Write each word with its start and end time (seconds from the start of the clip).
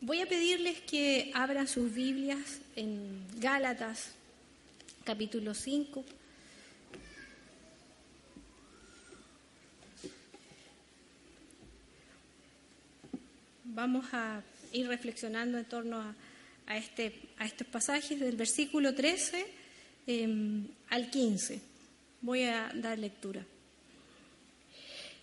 Voy 0.00 0.20
a 0.20 0.26
pedirles 0.26 0.80
que 0.82 1.32
abran 1.34 1.66
sus 1.66 1.92
Biblias 1.92 2.60
en 2.76 3.20
Gálatas, 3.40 4.12
capítulo 5.02 5.54
5. 5.54 6.04
Vamos 13.64 14.06
a 14.12 14.40
ir 14.72 14.86
reflexionando 14.86 15.58
en 15.58 15.64
torno 15.64 16.14
a, 16.68 16.76
este, 16.76 17.20
a 17.36 17.46
estos 17.46 17.66
pasajes 17.66 18.20
del 18.20 18.36
versículo 18.36 18.94
13 18.94 19.46
em, 20.06 20.68
al 20.90 21.10
15. 21.10 21.60
Voy 22.20 22.44
a 22.44 22.70
dar 22.72 23.00
lectura. 23.00 23.44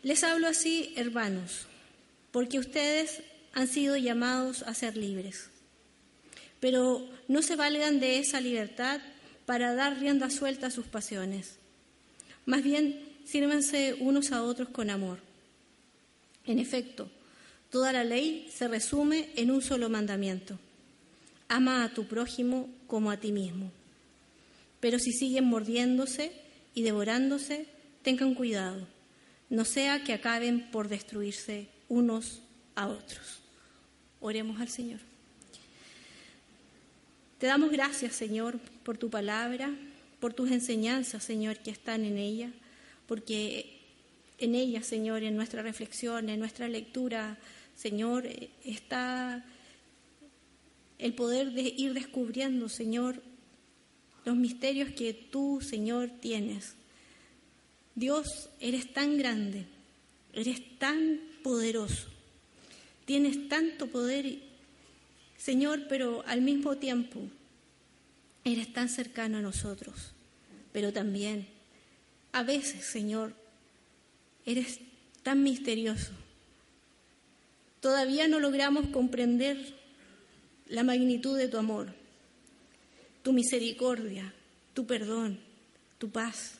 Les 0.03 0.21
hablo 0.25 0.49
así, 0.49 0.93
hermanos, 0.97 1.65
porque 2.33 2.59
ustedes 2.59 3.23
han 3.55 3.67
sido 3.67 3.95
llamados 3.95 4.63
a 4.63 4.73
ser 4.73 4.97
libres. 4.97 5.49
Pero 6.59 7.07
no 7.27 7.41
se 7.41 7.55
valgan 7.55 7.99
de 7.99 8.19
esa 8.19 8.41
libertad 8.41 9.01
para 9.45 9.73
dar 9.73 9.97
rienda 9.97 10.29
suelta 10.29 10.67
a 10.67 10.71
sus 10.71 10.85
pasiones. 10.85 11.55
Más 12.45 12.63
bien, 12.63 12.99
sírvanse 13.25 13.95
unos 13.99 14.31
a 14.31 14.43
otros 14.43 14.69
con 14.69 14.89
amor. 14.89 15.19
En 16.45 16.59
efecto, 16.59 17.09
toda 17.71 17.93
la 17.93 18.03
ley 18.03 18.47
se 18.53 18.67
resume 18.67 19.29
en 19.37 19.49
un 19.51 19.61
solo 19.61 19.89
mandamiento. 19.89 20.59
Ama 21.47 21.85
a 21.85 21.93
tu 21.93 22.05
prójimo 22.05 22.69
como 22.87 23.09
a 23.09 23.17
ti 23.17 23.31
mismo. 23.31 23.71
Pero 24.81 24.99
si 24.99 25.13
siguen 25.13 25.45
mordiéndose 25.45 26.33
y 26.73 26.81
devorándose, 26.81 27.67
tengan 28.03 28.35
cuidado, 28.35 28.85
no 29.49 29.63
sea 29.63 30.03
que 30.03 30.13
acaben 30.13 30.69
por 30.71 30.89
destruirse 30.89 31.69
unos 31.87 32.41
a 32.75 32.87
otros. 32.87 33.44
Oremos 34.25 34.59
al 34.59 34.69
Señor. 34.69 34.99
Te 37.37 37.45
damos 37.45 37.71
gracias, 37.71 38.15
Señor, 38.15 38.57
por 38.81 38.97
tu 38.97 39.11
palabra, 39.11 39.69
por 40.19 40.33
tus 40.33 40.49
enseñanzas, 40.49 41.23
Señor, 41.23 41.59
que 41.59 41.69
están 41.69 42.05
en 42.05 42.17
ella, 42.17 42.49
porque 43.05 43.81
en 44.39 44.55
ella, 44.55 44.81
Señor, 44.81 45.21
en 45.21 45.35
nuestra 45.35 45.61
reflexión, 45.61 46.27
en 46.29 46.39
nuestra 46.39 46.67
lectura, 46.67 47.37
Señor, 47.75 48.27
está 48.63 49.45
el 50.97 51.13
poder 51.13 51.51
de 51.51 51.61
ir 51.77 51.93
descubriendo, 51.93 52.67
Señor, 52.67 53.21
los 54.25 54.35
misterios 54.35 54.89
que 54.89 55.13
tú, 55.13 55.61
Señor, 55.61 56.09
tienes. 56.19 56.73
Dios, 57.93 58.49
eres 58.59 58.91
tan 58.91 59.19
grande, 59.19 59.67
eres 60.33 60.79
tan 60.79 61.19
poderoso, 61.43 62.14
Tienes 63.05 63.47
tanto 63.47 63.87
poder, 63.87 64.39
Señor, 65.37 65.87
pero 65.87 66.23
al 66.27 66.41
mismo 66.41 66.77
tiempo 66.77 67.21
eres 68.43 68.73
tan 68.73 68.89
cercano 68.89 69.37
a 69.37 69.41
nosotros. 69.41 70.11
Pero 70.71 70.91
también, 70.91 71.47
a 72.31 72.43
veces, 72.43 72.85
Señor, 72.85 73.33
eres 74.45 74.79
tan 75.23 75.43
misterioso. 75.43 76.11
Todavía 77.79 78.27
no 78.27 78.39
logramos 78.39 78.87
comprender 78.87 79.57
la 80.67 80.83
magnitud 80.83 81.37
de 81.37 81.47
tu 81.47 81.57
amor, 81.57 81.93
tu 83.23 83.33
misericordia, 83.33 84.33
tu 84.73 84.85
perdón, 84.85 85.39
tu 85.97 86.09
paz. 86.09 86.55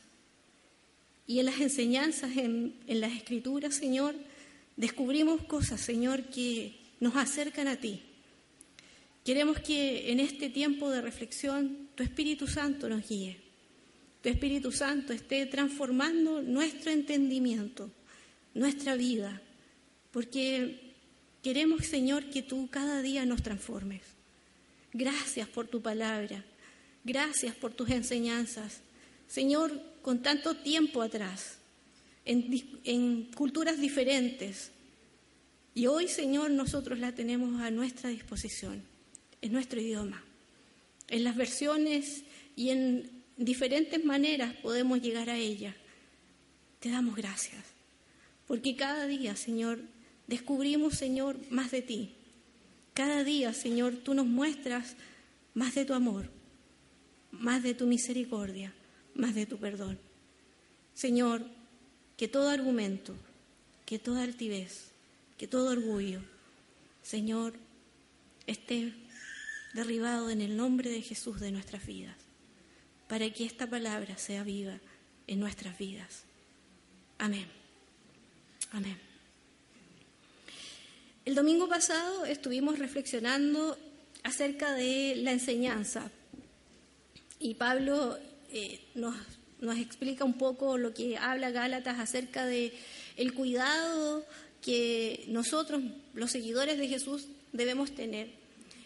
Y 1.28 1.40
en 1.40 1.48
las 1.48 1.60
enseñanzas, 1.60 2.38
en, 2.38 2.76
las 2.88 3.14
escrituras, 3.14 3.76
Señor, 3.76 4.16
descubrimos 4.76 5.44
cosas, 5.44 5.82
Señor, 5.82 6.24
que 6.24 6.80
nos 7.00 7.16
acercan 7.16 7.68
a 7.68 7.78
ti. 7.78 8.02
Queremos 9.24 9.60
que 9.60 10.12
en 10.12 10.20
este 10.20 10.50
tiempo 10.50 10.90
de 10.90 11.02
reflexión 11.02 11.90
tu 11.96 12.04
Espíritu 12.04 12.48
Santo 12.48 12.88
nos 12.90 13.08
guíe. 13.08 13.38
Tu 14.22 14.30
Espíritu 14.30 14.72
Santo 14.72 15.14
esté 15.14 15.46
transformando 15.46 16.42
nuestro 16.42 16.92
entendimiento, 16.92 17.92
nuestra 18.54 18.96
vida, 18.96 19.42
porque 20.12 20.94
queremos, 21.44 21.86
Señor, 21.86 22.30
que 22.30 22.42
tú 22.42 22.68
cada 22.72 23.02
día 23.02 23.26
nos 23.26 23.44
transformes. 23.44 24.02
Gracias 24.94 25.48
por 25.48 25.68
tu 25.68 25.82
palabra, 25.82 26.44
gracias 27.04 27.54
por 27.56 27.74
tus 27.74 27.90
enseñanzas. 27.90 28.82
Señor, 29.28 29.80
con 30.02 30.22
tanto 30.22 30.56
tiempo 30.56 31.02
atrás, 31.02 31.58
en, 32.26 33.30
culturas 33.36 33.80
diferentes. 33.80 34.72
Y 35.78 35.88
hoy, 35.88 36.08
Señor, 36.08 36.52
nosotros 36.52 37.00
la 37.00 37.12
tenemos 37.12 37.62
a 37.62 37.70
nuestra 37.70 38.10
disposición, 38.10 38.82
en 39.42 39.52
nuestro 39.52 39.82
idioma. 39.82 40.24
En 41.10 41.26
las 41.26 41.36
versiones 41.36 42.24
y 42.56 42.70
en 42.70 43.12
diferentes 43.36 44.04
maneras 44.06 44.56
podemos 44.64 45.02
llegar 45.02 45.30
a 45.30 45.38
ella. 45.38 45.76
Te 46.80 46.90
damos 46.90 47.18
gracias, 47.18 47.62
porque 48.48 48.78
cada 48.78 49.06
día, 49.06 49.36
Señor, 49.36 49.82
descubrimos, 50.28 50.96
Señor, 50.96 51.38
más 51.50 51.72
de 51.72 51.82
ti. 51.82 52.16
Cada 52.94 53.26
día, 53.26 53.54
Señor, 53.54 53.98
tú 53.98 54.14
nos 54.14 54.28
muestras 54.28 54.96
más 55.54 55.76
de 55.76 55.84
tu 55.84 55.94
amor, 55.94 56.30
más 57.32 57.64
de 57.64 57.74
tu 57.74 57.86
misericordia, 57.86 58.74
más 59.14 59.36
de 59.36 59.46
tu 59.46 59.58
perdón. 59.58 60.00
Señor, 60.94 61.46
que 62.16 62.30
todo 62.30 62.48
argumento, 62.48 63.14
que 63.86 64.00
toda 64.00 64.24
altivez, 64.24 64.95
que 65.38 65.48
todo 65.48 65.72
orgullo, 65.72 66.22
Señor, 67.04 67.54
esté 68.48 68.94
derribado 69.74 70.30
en 70.30 70.42
el 70.42 70.56
nombre 70.56 70.90
de 70.90 71.02
Jesús 71.02 71.40
de 71.40 71.52
nuestras 71.52 71.86
vidas, 71.86 72.16
para 73.08 73.30
que 73.30 73.46
esta 73.46 73.68
palabra 73.68 74.18
sea 74.18 74.44
viva 74.44 74.80
en 75.28 75.40
nuestras 75.40 75.78
vidas. 75.78 76.24
Amén. 77.18 77.48
Amén. 78.72 78.98
El 81.26 81.36
domingo 81.36 81.68
pasado 81.68 82.26
estuvimos 82.26 82.80
reflexionando 82.80 83.78
acerca 84.24 84.74
de 84.74 85.16
la 85.18 85.32
enseñanza 85.32 86.12
y 87.40 87.56
Pablo 87.56 88.18
eh, 88.50 88.80
nos 88.96 89.16
nos 89.60 89.78
explica 89.78 90.24
un 90.24 90.38
poco 90.38 90.78
lo 90.78 90.94
que 90.94 91.18
habla 91.18 91.52
Gálatas 91.52 92.00
acerca 92.00 92.46
de 92.46 92.74
el 93.18 93.34
cuidado 93.34 94.26
que 94.66 95.26
nosotros, 95.28 95.84
los 96.16 96.32
seguidores 96.32 96.80
de 96.80 96.88
Jesús, 96.88 97.28
debemos 97.54 97.94
tener. 97.94 98.30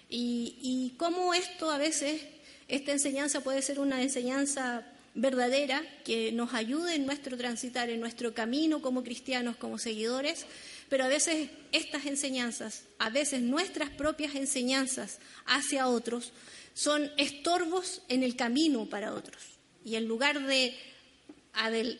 Y, 0.09 0.94
cómo 0.97 1.34
esto 1.34 1.72
a 1.72 1.78
veces, 1.78 2.22
esta 2.67 2.91
enseñanza 2.91 3.40
puede 3.40 3.62
ser 3.62 3.79
una 3.79 4.01
enseñanza 4.03 4.85
verdadera 5.16 5.81
que 6.03 6.34
nos 6.34 6.53
ayude 6.53 6.95
en 6.95 7.06
nuestro 7.06 7.38
transitar, 7.38 7.89
en 7.89 8.01
nuestro 8.01 8.34
camino 8.34 8.81
como 8.81 9.06
cristianos, 9.06 9.56
como 9.56 9.78
seguidores, 9.78 10.45
pero 10.89 11.06
a 11.06 11.07
veces 11.07 11.50
estas 11.72 12.06
enseñanzas, 12.07 12.84
a 12.97 13.09
veces 13.09 13.41
nuestras 13.41 13.89
propias 13.89 14.35
enseñanzas 14.35 15.19
hacia 15.45 15.88
otros, 15.88 16.34
son 16.73 17.09
estorbos 17.16 18.01
en 18.09 18.23
el 18.23 18.35
camino 18.35 18.85
para 18.89 19.13
otros. 19.13 19.41
Y 19.85 19.95
en 19.95 20.09
lugar 20.09 20.45
de 20.45 20.75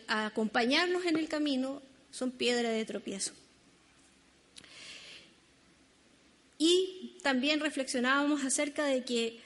acompañarnos 0.08 1.06
en 1.06 1.18
el 1.18 1.30
camino, 1.30 1.82
son 2.12 2.32
piedra 2.32 2.72
de 2.72 2.84
tropiezo. 2.84 3.32
Y 6.60 7.09
también 7.22 7.60
reflexionábamos 7.60 8.44
acerca 8.44 8.86
de 8.86 9.04
que 9.04 9.40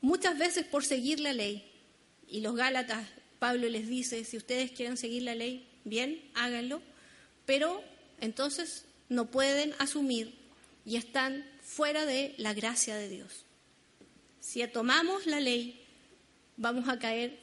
muchas 0.00 0.38
veces 0.38 0.64
por 0.64 0.84
seguir 0.84 1.20
la 1.20 1.32
ley, 1.32 1.68
y 2.28 2.40
los 2.40 2.56
Gálatas, 2.56 3.06
Pablo 3.38 3.68
les 3.68 3.88
dice, 3.88 4.24
si 4.24 4.36
ustedes 4.36 4.70
quieren 4.70 4.96
seguir 4.96 5.22
la 5.22 5.34
ley, 5.34 5.68
bien, 5.84 6.22
háganlo, 6.34 6.80
pero 7.44 7.82
entonces 8.20 8.84
no 9.08 9.30
pueden 9.30 9.74
asumir 9.78 10.34
y 10.86 10.96
están 10.96 11.44
fuera 11.60 12.06
de 12.06 12.34
la 12.38 12.54
gracia 12.54 12.96
de 12.96 13.08
Dios. 13.08 13.44
Si 14.40 14.66
tomamos 14.68 15.26
la 15.26 15.40
ley, 15.40 15.84
vamos 16.56 16.88
a 16.88 16.98
caer 16.98 17.38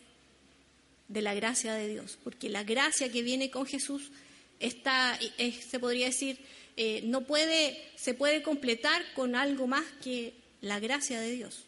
de 1.07 1.21
la 1.21 1.33
gracia 1.33 1.74
de 1.74 1.88
Dios, 1.88 2.18
porque 2.24 2.50
la 2.50 2.63
gracia 2.63 3.12
que 3.12 3.21
viene 3.21 3.51
con 3.51 3.66
Jesús 3.66 4.12
está, 4.60 5.19
se 5.38 5.80
podría 5.80 6.07
decir, 6.07 6.39
eh, 6.81 7.02
no 7.04 7.26
puede, 7.26 7.78
se 7.98 8.14
puede 8.14 8.42
completar 8.42 9.04
con 9.14 9.36
algo 9.36 9.68
más 9.68 9.84
que 10.02 10.34
la 10.62 10.80
gracia 10.80 11.20
de 11.20 11.30
Dios. 11.30 11.66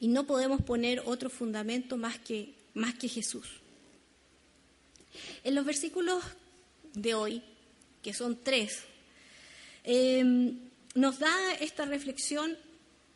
Y 0.00 0.08
no 0.08 0.26
podemos 0.26 0.62
poner 0.62 1.04
otro 1.06 1.30
fundamento 1.30 1.96
más 1.96 2.18
que, 2.18 2.54
más 2.74 2.94
que 2.94 3.06
Jesús. 3.06 3.46
En 5.44 5.54
los 5.54 5.64
versículos 5.64 6.24
de 6.94 7.14
hoy, 7.14 7.40
que 8.02 8.12
son 8.12 8.36
tres, 8.42 8.80
eh, 9.84 10.24
nos 10.96 11.20
da 11.20 11.54
esta 11.60 11.84
reflexión 11.84 12.58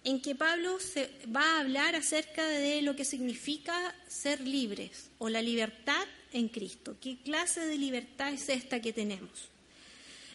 en 0.05 0.23
que 0.23 0.37
Pablo 0.37 0.79
se 0.79 1.11
va 1.35 1.56
a 1.56 1.61
hablar 1.62 1.97
acerca 1.97 2.47
de 2.47 2.82
lo 2.82 2.94
que 2.94 3.05
significa 3.05 3.97
ser 4.06 4.41
libres 4.43 5.11
o 5.19 5.29
la 5.29 5.43
libertad 5.43 6.06
en 6.32 6.49
Cristo. 6.49 6.97
¿Qué 7.00 7.19
clase 7.19 7.67
de 7.67 7.77
libertad 7.77 8.32
es 8.32 8.49
esta 8.49 8.81
que 8.81 8.93
tenemos? 8.93 9.50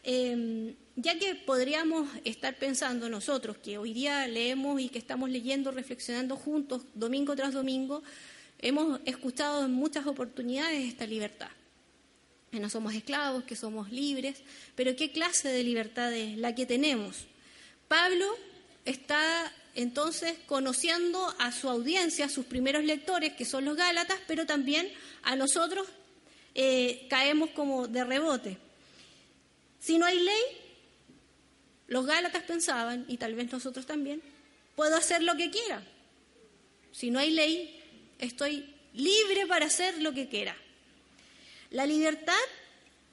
Em, 0.06 0.75
ya 0.96 1.19
que 1.19 1.36
podríamos 1.36 2.07
estar 2.24 2.56
pensando 2.56 3.10
nosotros, 3.10 3.57
que 3.57 3.78
hoy 3.78 3.94
día 3.94 4.28
leemos 4.28 4.80
y 4.80 4.90
que 4.90 5.00
estamos 5.00 5.30
leyendo, 5.30 5.72
reflexionando 5.72 6.38
juntos, 6.38 6.84
domingo 6.94 7.36
tras 7.36 7.54
domingo, 7.54 8.02
hemos 8.60 9.02
escuchado 9.06 9.66
en 9.66 9.74
muchas 9.74 10.07
oportunidades 10.07 10.88
esta 10.88 11.06
libertad. 11.06 11.50
Que 12.52 12.60
no 12.60 12.69
somos 12.69 12.94
esclavos, 12.94 13.44
que 13.44 13.56
somos 13.56 13.92
libres, 13.92 14.42
pero 14.75 14.96
¿qué 14.96 15.12
clase 15.12 15.50
de 15.50 15.63
libertad 15.63 16.13
es 16.13 16.38
la 16.38 16.56
que 16.56 16.66
tenemos? 16.66 17.25
Pablo 17.88 18.25
está 18.86 19.51
entonces 19.75 20.38
conociendo 20.46 21.34
a 21.40 21.51
su 21.51 21.69
audiencia, 21.69 22.25
a 22.25 22.30
sus 22.30 22.46
primeros 22.46 22.86
lectores, 22.86 23.34
que 23.34 23.44
son 23.44 23.66
los 23.66 23.75
Gálatas, 23.75 24.19
pero 24.28 24.46
también 24.46 24.88
a 25.24 25.36
nosotros 25.36 25.86
eh, 26.54 27.08
caemos 27.10 27.50
como 27.50 27.88
de 27.88 28.04
rebote. 28.06 28.65
Si 29.86 30.00
no 30.00 30.08
hay 30.08 30.20
ley, 30.20 30.44
los 31.86 32.08
Gálatas 32.08 32.42
pensaban, 32.42 33.06
y 33.08 33.18
tal 33.18 33.36
vez 33.36 33.52
nosotros 33.52 33.86
también, 33.86 34.20
puedo 34.76 34.96
hacer 34.96 35.22
lo 35.22 35.38
que 35.38 35.52
quiera. 35.52 35.86
Si 36.92 37.12
no 37.12 37.20
hay 37.20 37.30
ley, 37.30 37.80
estoy 38.18 38.74
libre 38.96 39.46
para 39.46 39.68
hacer 39.68 40.02
lo 40.02 40.12
que 40.12 40.28
quiera. 40.28 40.58
La 41.70 41.86
libertad, 41.86 42.34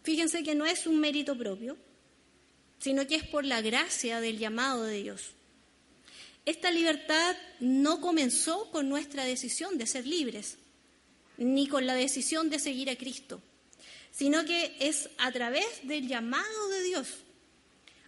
fíjense 0.03 0.43
que 0.43 0.55
no 0.55 0.65
es 0.65 0.87
un 0.87 0.99
mérito 0.99 1.37
propio, 1.37 1.77
sino 2.79 3.07
que 3.07 3.17
es 3.17 3.25
por 3.25 3.45
la 3.45 3.61
gracia 3.61 4.23
del 4.23 4.39
llamado 4.39 4.85
de 4.85 5.03
Dios. 5.03 5.33
Esta 6.47 6.71
libertad 6.71 7.37
no 7.61 8.01
comenzó 8.01 8.71
con 8.71 8.89
nuestra 8.89 9.27
decisión 9.27 9.77
de 9.77 9.87
ser 9.87 10.07
libres, 10.07 10.57
ni 11.37 11.69
con 11.69 11.87
la 11.87 11.93
decisión 11.93 12.49
de 12.49 12.59
seguir 12.59 12.89
a 12.89 12.97
Cristo, 12.97 13.43
sino 14.13 14.45
que 14.45 14.77
es 14.79 15.09
a 15.19 15.33
través 15.33 15.67
del 15.83 16.07
llamado 16.07 16.69
de 16.69 16.83
Dios. 16.83 17.09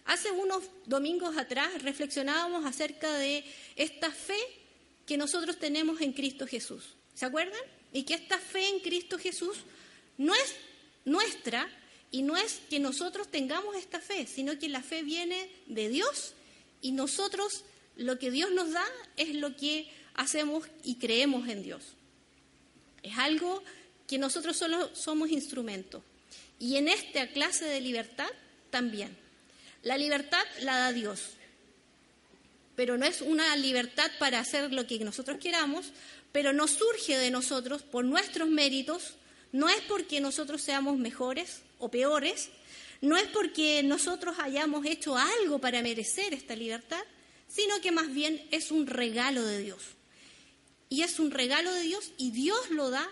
Hace 0.05 0.31
unos 0.31 0.63
domingos 0.85 1.35
atrás 1.35 1.81
reflexionábamos 1.81 2.63
acerca 2.65 3.11
de 3.17 3.43
esta 3.75 4.11
fe 4.11 4.37
que 5.07 5.17
nosotros 5.17 5.57
tenemos 5.57 5.99
en 6.01 6.13
Cristo 6.13 6.45
Jesús. 6.47 6.83
¿Se 7.15 7.25
acuerdan? 7.25 7.59
Y 7.91 8.03
que 8.03 8.13
esta 8.13 8.37
fe 8.37 8.69
en 8.69 8.79
Cristo 8.79 9.17
Jesús 9.17 9.57
no 10.17 10.33
es 10.35 10.55
nuestra 11.05 11.67
y 12.11 12.21
no 12.21 12.37
es 12.37 12.61
que 12.69 12.79
nosotros 12.79 13.29
tengamos 13.29 13.75
esta 13.75 13.99
fe, 13.99 14.27
sino 14.27 14.57
que 14.59 14.69
la 14.69 14.83
fe 14.83 15.01
viene 15.01 15.49
de 15.65 15.89
Dios 15.89 16.33
y 16.81 16.91
nosotros 16.91 17.63
lo 17.95 18.19
que 18.19 18.29
Dios 18.29 18.51
nos 18.51 18.71
da 18.71 18.85
es 19.17 19.33
lo 19.33 19.55
que 19.55 19.89
hacemos 20.13 20.67
y 20.83 20.95
creemos 20.95 21.47
en 21.47 21.63
Dios. 21.63 21.83
Es 23.01 23.17
algo 23.17 23.63
que 24.07 24.17
nosotros 24.17 24.57
solo 24.57 24.95
somos 24.95 25.29
instrumentos. 25.29 26.01
Y 26.59 26.77
en 26.77 26.87
esta 26.87 27.27
clase 27.27 27.65
de 27.65 27.81
libertad 27.81 28.29
también. 28.69 29.15
La 29.83 29.97
libertad 29.97 30.43
la 30.61 30.77
da 30.77 30.93
Dios. 30.93 31.21
Pero 32.75 32.97
no 32.97 33.05
es 33.05 33.21
una 33.21 33.55
libertad 33.55 34.09
para 34.19 34.39
hacer 34.39 34.73
lo 34.73 34.87
que 34.87 34.99
nosotros 34.99 35.37
queramos, 35.39 35.87
pero 36.31 36.53
no 36.53 36.67
surge 36.67 37.17
de 37.17 37.31
nosotros 37.31 37.81
por 37.83 38.03
nuestros 38.03 38.49
méritos, 38.49 39.13
no 39.51 39.69
es 39.69 39.81
porque 39.87 40.19
nosotros 40.19 40.61
seamos 40.61 40.97
mejores 40.97 41.61
o 41.79 41.89
peores, 41.89 42.49
no 42.99 43.15
es 43.15 43.27
porque 43.27 43.83
nosotros 43.83 44.35
hayamos 44.39 44.85
hecho 44.85 45.15
algo 45.17 45.59
para 45.59 45.81
merecer 45.81 46.33
esta 46.33 46.55
libertad, 46.55 47.03
sino 47.47 47.79
que 47.79 47.91
más 47.91 48.13
bien 48.13 48.45
es 48.51 48.71
un 48.71 48.87
regalo 48.87 49.45
de 49.45 49.59
Dios. 49.59 49.81
Y 50.89 51.03
es 51.03 51.19
un 51.19 51.31
regalo 51.31 51.71
de 51.71 51.81
Dios 51.81 52.11
y 52.17 52.31
Dios 52.31 52.69
lo 52.71 52.89
da 52.89 53.09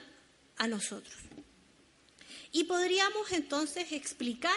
a 0.57 0.67
nosotros. 0.67 1.15
Y 2.51 2.65
podríamos 2.65 3.31
entonces 3.31 3.91
explicar 3.91 4.55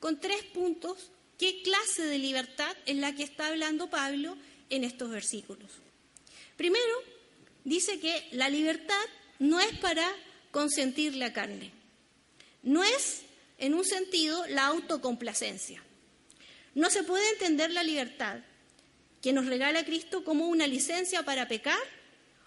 con 0.00 0.20
tres 0.20 0.42
puntos 0.44 1.10
qué 1.38 1.62
clase 1.62 2.02
de 2.02 2.18
libertad 2.18 2.76
es 2.86 2.96
la 2.96 3.14
que 3.14 3.22
está 3.22 3.48
hablando 3.48 3.90
Pablo 3.90 4.36
en 4.70 4.84
estos 4.84 5.10
versículos. 5.10 5.70
Primero, 6.56 6.94
dice 7.64 8.00
que 8.00 8.28
la 8.32 8.48
libertad 8.48 9.04
no 9.38 9.60
es 9.60 9.78
para 9.78 10.10
consentir 10.50 11.16
la 11.16 11.32
carne, 11.32 11.72
no 12.62 12.84
es 12.84 13.22
en 13.58 13.74
un 13.74 13.84
sentido 13.84 14.46
la 14.48 14.66
autocomplacencia. 14.66 15.82
No 16.74 16.90
se 16.90 17.02
puede 17.04 17.28
entender 17.30 17.70
la 17.70 17.82
libertad 17.82 18.40
que 19.22 19.32
nos 19.32 19.46
regala 19.46 19.84
Cristo 19.84 20.24
como 20.24 20.48
una 20.48 20.66
licencia 20.66 21.24
para 21.24 21.46
pecar 21.46 21.78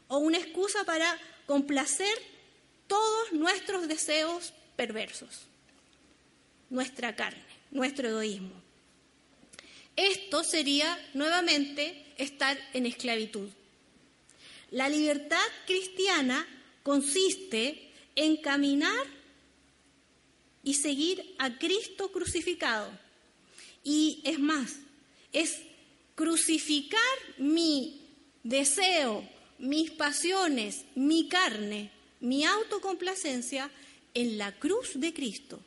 o 0.08 0.18
una 0.18 0.38
excusa 0.38 0.84
para 0.84 1.18
complacer 1.46 2.16
todos 2.88 3.34
nuestros 3.34 3.88
deseos 3.88 4.54
perversos, 4.76 5.48
nuestra 6.70 7.16
carne, 7.16 7.44
nuestro 7.72 8.08
egoísmo. 8.10 8.54
Esto 9.96 10.44
sería 10.44 10.98
nuevamente 11.14 12.06
estar 12.18 12.58
en 12.74 12.86
esclavitud. 12.86 13.50
La 14.72 14.90
libertad 14.90 15.46
cristiana 15.66 16.48
consiste 16.84 17.92
en 18.16 18.38
caminar 18.38 19.06
y 20.64 20.74
seguir 20.76 21.36
a 21.40 21.58
Cristo 21.58 22.12
crucificado. 22.12 22.92
Y 23.84 24.22
es 24.26 24.38
más, 24.38 24.76
es 25.32 25.62
crucificar 26.16 27.00
mi 27.38 28.02
deseo, 28.44 29.28
mis 29.60 29.92
pasiones, 29.92 30.86
mi 30.96 31.30
carne, 31.30 31.92
mi 32.20 32.46
autocomplacencia 32.46 33.70
en 34.14 34.38
la 34.38 34.52
cruz 34.54 35.00
de 35.00 35.14
Cristo. 35.14 35.60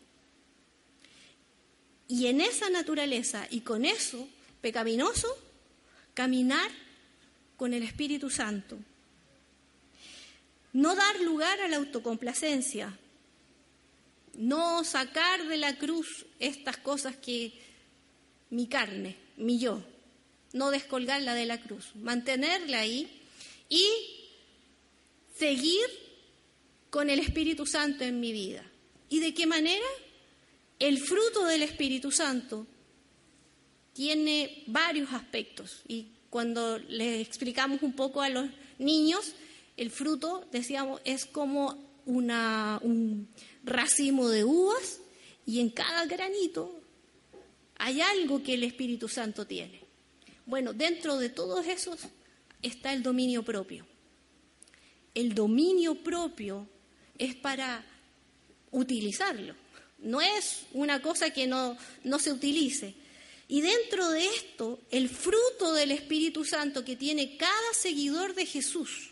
Y 2.08 2.26
en 2.26 2.40
esa 2.40 2.70
naturaleza 2.70 3.46
y 3.50 3.60
con 3.60 3.84
eso 3.84 4.28
pecaminoso, 4.60 5.28
caminar 6.14 6.70
con 7.56 7.72
el 7.72 7.82
Espíritu 7.82 8.30
Santo. 8.30 8.78
No 10.72 10.94
dar 10.94 11.20
lugar 11.20 11.60
a 11.60 11.68
la 11.68 11.76
autocomplacencia, 11.76 12.96
no 14.34 14.84
sacar 14.84 15.46
de 15.46 15.56
la 15.56 15.76
cruz 15.76 16.26
estas 16.38 16.76
cosas 16.76 17.16
que 17.16 17.52
mi 18.50 18.66
carne, 18.66 19.16
mi 19.36 19.58
yo, 19.58 19.82
no 20.52 20.70
descolgarla 20.70 21.34
de 21.34 21.46
la 21.46 21.60
cruz, 21.60 21.94
mantenerla 21.96 22.80
ahí 22.80 23.08
y 23.68 23.86
seguir 25.36 25.86
con 26.90 27.08
el 27.08 27.20
Espíritu 27.20 27.66
Santo 27.66 28.04
en 28.04 28.20
mi 28.20 28.32
vida. 28.32 28.64
¿Y 29.08 29.20
de 29.20 29.32
qué 29.32 29.46
manera? 29.46 29.86
El 30.78 30.98
fruto 30.98 31.44
del 31.46 31.62
Espíritu 31.62 32.10
Santo 32.10 32.66
tiene 33.92 34.64
varios 34.66 35.12
aspectos 35.12 35.82
y 35.86 36.08
cuando 36.30 36.78
les 36.78 37.26
explicamos 37.26 37.82
un 37.82 37.92
poco 37.92 38.22
a 38.22 38.28
los 38.28 38.48
niños, 38.78 39.32
el 39.76 39.90
fruto, 39.90 40.46
decíamos, 40.52 41.00
es 41.04 41.26
como 41.26 41.76
una, 42.06 42.78
un 42.82 43.28
racimo 43.64 44.28
de 44.28 44.44
uvas 44.44 45.00
y 45.44 45.60
en 45.60 45.70
cada 45.70 46.06
granito 46.06 46.80
hay 47.78 48.00
algo 48.00 48.42
que 48.42 48.54
el 48.54 48.64
Espíritu 48.64 49.08
Santo 49.08 49.46
tiene. 49.46 49.80
Bueno, 50.46 50.72
dentro 50.72 51.16
de 51.18 51.28
todos 51.28 51.66
esos 51.66 52.00
está 52.62 52.92
el 52.92 53.02
dominio 53.02 53.42
propio. 53.42 53.86
El 55.14 55.34
dominio 55.34 55.96
propio 55.96 56.68
es 57.20 57.36
para 57.36 57.84
utilizarlo, 58.72 59.54
no 59.98 60.20
es 60.20 60.62
una 60.72 61.02
cosa 61.02 61.30
que 61.30 61.46
no, 61.46 61.76
no 62.02 62.18
se 62.18 62.32
utilice. 62.32 62.94
Y 63.46 63.60
dentro 63.60 64.08
de 64.10 64.26
esto, 64.26 64.80
el 64.90 65.08
fruto 65.08 65.74
del 65.74 65.90
Espíritu 65.90 66.44
Santo 66.44 66.84
que 66.84 66.96
tiene 66.96 67.36
cada 67.36 67.74
seguidor 67.74 68.34
de 68.34 68.46
Jesús 68.46 69.10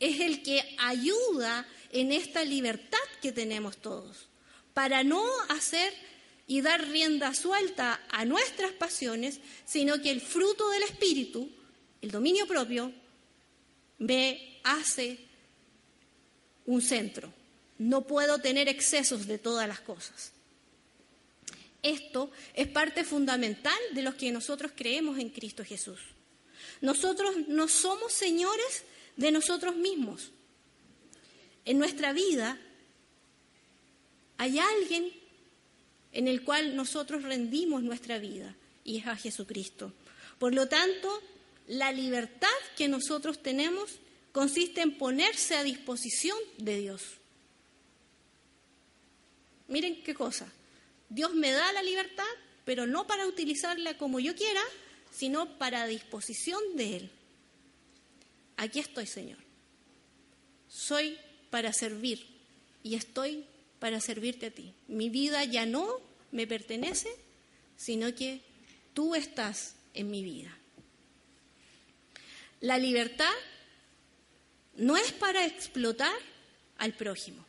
es 0.00 0.20
el 0.20 0.42
que 0.42 0.76
ayuda 0.78 1.66
en 1.92 2.12
esta 2.12 2.44
libertad 2.44 2.98
que 3.20 3.32
tenemos 3.32 3.76
todos, 3.76 4.28
para 4.72 5.02
no 5.02 5.22
hacer 5.48 5.92
y 6.46 6.62
dar 6.62 6.88
rienda 6.88 7.34
suelta 7.34 8.00
a 8.08 8.24
nuestras 8.24 8.72
pasiones, 8.72 9.40
sino 9.66 10.00
que 10.00 10.10
el 10.10 10.20
fruto 10.22 10.70
del 10.70 10.84
Espíritu, 10.84 11.50
el 12.00 12.10
dominio 12.10 12.46
propio, 12.46 12.92
me 13.98 14.60
hace 14.62 15.27
un 16.68 16.82
centro. 16.82 17.32
No 17.78 18.02
puedo 18.02 18.38
tener 18.40 18.68
excesos 18.68 19.26
de 19.26 19.38
todas 19.38 19.66
las 19.66 19.80
cosas. 19.80 20.32
Esto 21.82 22.30
es 22.54 22.68
parte 22.68 23.04
fundamental 23.04 23.78
de 23.92 24.02
los 24.02 24.14
que 24.14 24.30
nosotros 24.30 24.72
creemos 24.76 25.18
en 25.18 25.30
Cristo 25.30 25.64
Jesús. 25.64 25.98
Nosotros 26.82 27.34
no 27.48 27.68
somos 27.68 28.12
señores 28.12 28.84
de 29.16 29.30
nosotros 29.30 29.76
mismos. 29.76 30.30
En 31.64 31.78
nuestra 31.78 32.12
vida 32.12 32.58
hay 34.36 34.58
alguien 34.58 35.10
en 36.12 36.28
el 36.28 36.44
cual 36.44 36.76
nosotros 36.76 37.22
rendimos 37.22 37.82
nuestra 37.82 38.18
vida, 38.18 38.54
y 38.84 38.98
es 38.98 39.06
a 39.06 39.16
Jesucristo. 39.16 39.92
Por 40.38 40.54
lo 40.54 40.68
tanto, 40.68 41.22
la 41.66 41.92
libertad 41.92 42.48
que 42.76 42.88
nosotros 42.88 43.42
tenemos 43.42 44.00
consiste 44.38 44.82
en 44.82 44.96
ponerse 44.96 45.56
a 45.56 45.64
disposición 45.64 46.38
de 46.58 46.78
Dios. 46.78 47.02
Miren 49.66 50.00
qué 50.04 50.14
cosa. 50.14 50.46
Dios 51.08 51.34
me 51.34 51.50
da 51.50 51.72
la 51.72 51.82
libertad, 51.82 52.22
pero 52.64 52.86
no 52.86 53.04
para 53.08 53.26
utilizarla 53.26 53.98
como 53.98 54.20
yo 54.20 54.36
quiera, 54.36 54.60
sino 55.10 55.58
para 55.58 55.88
disposición 55.88 56.62
de 56.76 56.98
Él. 56.98 57.10
Aquí 58.56 58.78
estoy, 58.78 59.08
Señor. 59.08 59.38
Soy 60.68 61.18
para 61.50 61.72
servir 61.72 62.24
y 62.84 62.94
estoy 62.94 63.44
para 63.80 64.00
servirte 64.00 64.46
a 64.46 64.50
ti. 64.52 64.72
Mi 64.86 65.10
vida 65.10 65.42
ya 65.46 65.66
no 65.66 66.00
me 66.30 66.46
pertenece, 66.46 67.10
sino 67.76 68.14
que 68.14 68.40
tú 68.94 69.16
estás 69.16 69.74
en 69.94 70.12
mi 70.12 70.22
vida. 70.22 70.56
La 72.60 72.78
libertad 72.78 73.34
no 74.78 74.96
es 74.96 75.12
para 75.12 75.44
explotar 75.44 76.14
al 76.78 76.94
prójimo. 76.94 77.44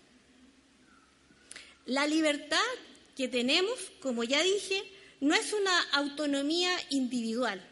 La 1.85 2.05
libertad 2.05 2.57
que 3.15 3.27
tenemos, 3.27 3.79
como 4.01 4.23
ya 4.23 4.43
dije, 4.43 4.83
no 5.21 5.35
es 5.35 5.53
una 5.53 5.81
autonomía 5.91 6.71
individual. 6.89 7.65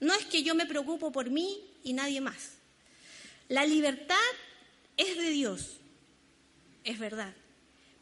No 0.00 0.14
es 0.14 0.24
que 0.26 0.42
yo 0.42 0.54
me 0.54 0.66
preocupo 0.66 1.12
por 1.12 1.30
mí 1.30 1.62
y 1.84 1.92
nadie 1.92 2.20
más. 2.20 2.52
La 3.48 3.66
libertad 3.66 4.16
es 4.96 5.16
de 5.16 5.30
Dios, 5.30 5.76
es 6.84 6.98
verdad, 6.98 7.34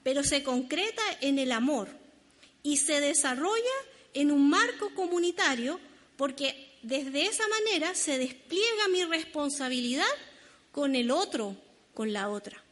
pero 0.02 0.22
se 0.22 0.42
concreta 0.42 1.02
en 1.20 1.38
el 1.38 1.52
amor 1.52 1.88
y 2.62 2.76
se 2.76 3.00
desarrolla 3.00 3.62
en 4.14 4.30
un 4.30 4.48
marco 4.48 4.94
comunitario 4.94 5.80
porque 6.16 6.78
desde 6.82 7.26
esa 7.26 7.46
manera 7.48 7.94
se 7.94 8.18
despliega 8.18 8.88
mi 8.88 9.04
responsabilidad 9.04 10.06
con 10.72 10.94
el 10.94 11.10
otro, 11.10 11.56
con 11.94 12.12
la 12.12 12.28
otra. 12.28 12.62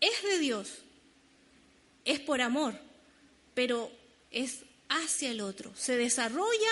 Es 0.00 0.22
de 0.22 0.38
Dios, 0.38 0.78
es 2.04 2.20
por 2.20 2.40
amor, 2.40 2.78
pero 3.54 3.90
es 4.30 4.64
hacia 4.88 5.30
el 5.30 5.40
otro. 5.40 5.72
Se 5.76 5.96
desarrolla, 5.96 6.70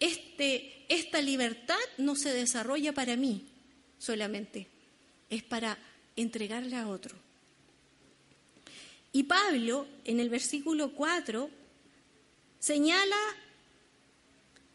este, 0.00 0.84
esta 0.88 1.20
libertad 1.20 1.76
no 1.98 2.16
se 2.16 2.32
desarrolla 2.32 2.92
para 2.92 3.16
mí 3.16 3.46
solamente, 3.98 4.66
es 5.30 5.42
para 5.42 5.78
entregarle 6.16 6.76
a 6.76 6.88
otro. 6.88 7.16
Y 9.12 9.24
Pablo, 9.24 9.86
en 10.04 10.18
el 10.18 10.28
versículo 10.28 10.92
4, 10.92 11.48
señala, 12.58 13.16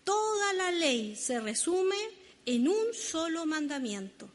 toda 0.04 0.54
la 0.54 0.72
ley 0.72 1.16
se 1.16 1.40
resume 1.42 2.19
en 2.50 2.68
un 2.68 2.96
solo 2.96 3.46
mandamiento. 3.46 4.28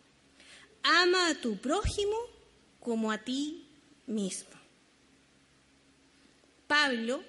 Ama 0.85 1.31
a 1.31 1.35
tu 1.35 1.57
prójimo 1.57 2.17
como 2.79 3.11
a 3.11 3.19
ti 3.19 3.67
mismo. 4.07 4.55
Pablo 6.69 7.25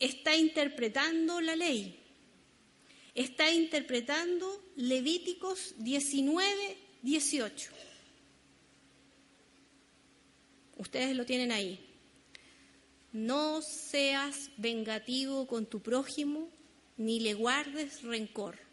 está 0.00 0.34
interpretando 0.34 1.42
la 1.42 1.54
ley, 1.54 2.00
está 3.14 3.50
interpretando 3.50 4.62
Levíticos 4.76 5.74
19, 5.76 6.78
18. 7.02 7.70
Ustedes 10.78 11.14
lo 11.14 11.26
tienen 11.26 11.52
ahí. 11.52 11.78
No 13.12 13.60
seas 13.60 14.48
vengativo 14.56 15.46
con 15.46 15.66
tu 15.66 15.82
prójimo, 15.82 16.48
ni 16.96 17.20
le 17.20 17.34
guardes 17.34 18.00
rencor. 18.00 18.71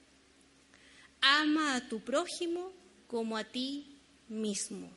Ama 1.22 1.76
a 1.76 1.90
tu 1.90 2.00
prójimo 2.00 2.72
como 3.08 3.38
a 3.38 3.44
ti 3.44 3.98
mismo. 4.28 4.90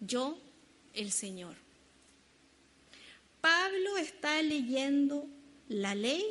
Yo, 0.00 0.38
el 0.94 1.10
Señor. 1.10 1.56
Pablo 3.40 3.96
está 3.96 4.42
leyendo 4.42 5.26
la 5.68 5.94
ley 5.94 6.24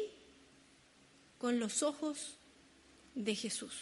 con 1.37 1.59
los 1.59 1.83
ojos 1.83 2.35
de 3.15 3.35
Jesús. 3.35 3.73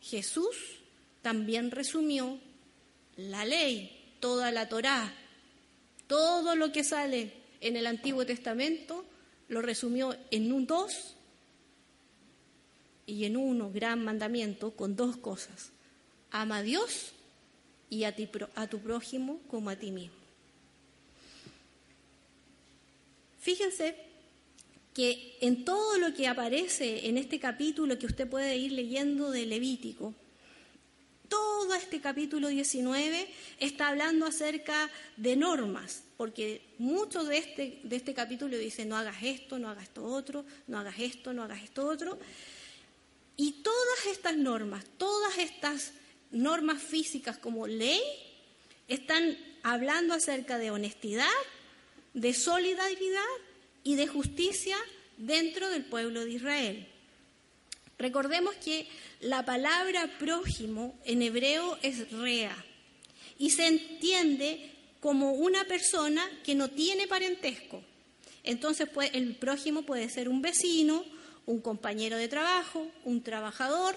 Jesús 0.00 0.56
también 1.22 1.70
resumió 1.70 2.38
la 3.16 3.44
ley, 3.44 4.16
toda 4.20 4.50
la 4.50 4.68
Torá, 4.68 5.14
todo 6.06 6.56
lo 6.56 6.72
que 6.72 6.84
sale 6.84 7.32
en 7.60 7.76
el 7.76 7.86
Antiguo 7.86 8.26
Testamento, 8.26 9.04
lo 9.48 9.62
resumió 9.62 10.16
en 10.30 10.52
un 10.52 10.66
dos 10.66 11.14
y 13.06 13.24
en 13.24 13.36
uno 13.36 13.70
gran 13.70 14.04
mandamiento 14.04 14.72
con 14.72 14.96
dos 14.96 15.16
cosas. 15.16 15.70
Ama 16.30 16.58
a 16.58 16.62
Dios 16.62 17.12
y 17.90 18.04
a, 18.04 18.14
tu 18.14 18.78
prójimo 18.78 19.40
como 19.48 19.70
a 19.70 19.76
ti 19.76 19.90
mismo. 19.90 20.16
Fíjense 23.38 23.96
que 24.94 25.36
en 25.40 25.64
todo 25.64 25.98
lo 25.98 26.14
que 26.14 26.26
aparece 26.26 27.08
en 27.08 27.18
este 27.18 27.38
capítulo 27.38 27.98
que 27.98 28.06
usted 28.06 28.28
puede 28.28 28.56
ir 28.56 28.72
leyendo 28.72 29.30
de 29.30 29.46
Levítico, 29.46 30.14
todo 31.28 31.74
este 31.74 32.00
capítulo 32.00 32.48
19 32.48 33.28
está 33.58 33.88
hablando 33.88 34.26
acerca 34.26 34.90
de 35.16 35.34
normas, 35.34 36.04
porque 36.16 36.62
mucho 36.78 37.24
de 37.24 37.38
este, 37.38 37.80
de 37.82 37.96
este 37.96 38.14
capítulo 38.14 38.56
dice 38.56 38.84
no 38.84 38.96
hagas 38.96 39.22
esto, 39.22 39.58
no 39.58 39.68
hagas 39.68 39.84
esto 39.84 40.04
otro, 40.04 40.44
no 40.66 40.78
hagas 40.78 40.98
esto, 40.98 41.32
no 41.32 41.42
hagas 41.42 41.62
esto 41.62 41.86
otro. 41.86 42.18
Y 43.36 43.62
todas 43.62 44.06
estas 44.10 44.36
normas, 44.36 44.84
todas 44.98 45.38
estas 45.38 45.92
normas 46.30 46.82
físicas 46.82 47.38
como 47.38 47.66
ley, 47.66 48.00
están 48.88 49.36
hablando 49.62 50.14
acerca 50.14 50.58
de 50.58 50.70
honestidad, 50.70 51.26
de 52.14 52.34
solidaridad 52.34 53.22
y 53.84 53.96
de 53.96 54.06
justicia 54.06 54.76
dentro 55.16 55.70
del 55.70 55.84
pueblo 55.84 56.24
de 56.24 56.32
Israel. 56.32 56.88
Recordemos 57.98 58.54
que 58.56 58.88
la 59.20 59.44
palabra 59.44 60.18
prójimo 60.18 60.98
en 61.04 61.22
hebreo 61.22 61.78
es 61.82 62.10
rea 62.10 62.56
y 63.38 63.50
se 63.50 63.66
entiende 63.66 64.72
como 65.00 65.32
una 65.32 65.64
persona 65.64 66.28
que 66.44 66.54
no 66.54 66.68
tiene 66.68 67.06
parentesco. 67.06 67.82
Entonces 68.44 68.88
el 69.12 69.36
prójimo 69.36 69.82
puede 69.82 70.08
ser 70.08 70.28
un 70.28 70.42
vecino, 70.42 71.04
un 71.46 71.60
compañero 71.60 72.16
de 72.16 72.28
trabajo, 72.28 72.86
un 73.04 73.22
trabajador, 73.22 73.96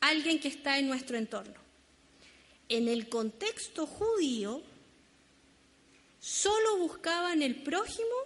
alguien 0.00 0.40
que 0.40 0.48
está 0.48 0.78
en 0.78 0.88
nuestro 0.88 1.16
entorno. 1.16 1.54
En 2.68 2.88
el 2.88 3.08
contexto 3.08 3.86
judío, 3.86 4.62
solo 6.18 6.78
buscaban 6.78 7.42
el 7.42 7.62
prójimo 7.62 8.16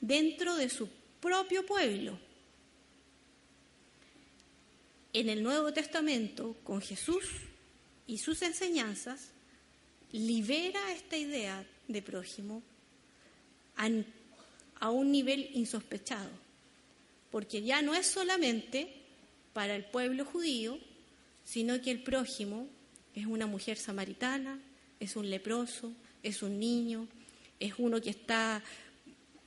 dentro 0.00 0.54
de 0.56 0.70
su 0.70 0.88
propio 1.20 1.66
pueblo. 1.66 2.18
En 5.12 5.28
el 5.28 5.42
Nuevo 5.42 5.72
Testamento, 5.72 6.56
con 6.62 6.80
Jesús 6.80 7.24
y 8.06 8.18
sus 8.18 8.42
enseñanzas, 8.42 9.32
libera 10.12 10.92
esta 10.92 11.16
idea 11.16 11.64
de 11.88 12.02
prójimo 12.02 12.62
a, 14.80 14.90
un 14.90 15.10
nivel 15.10 15.50
insospechado, 15.54 16.30
porque 17.30 17.62
ya 17.62 17.82
no 17.82 17.94
es 17.94 18.06
solamente 18.06 18.92
para 19.52 19.74
el 19.74 19.84
pueblo 19.84 20.24
judío, 20.24 20.78
sino 21.44 21.80
que 21.80 21.90
el 21.90 22.02
prójimo 22.02 22.68
es 23.14 23.26
una 23.26 23.46
mujer 23.46 23.76
samaritana, 23.76 24.60
es 24.98 25.16
un 25.16 25.30
leproso, 25.30 25.92
es 26.22 26.42
un 26.42 26.58
niño, 26.58 27.08
es 27.58 27.74
uno 27.78 28.00
que 28.00 28.10
está 28.10 28.62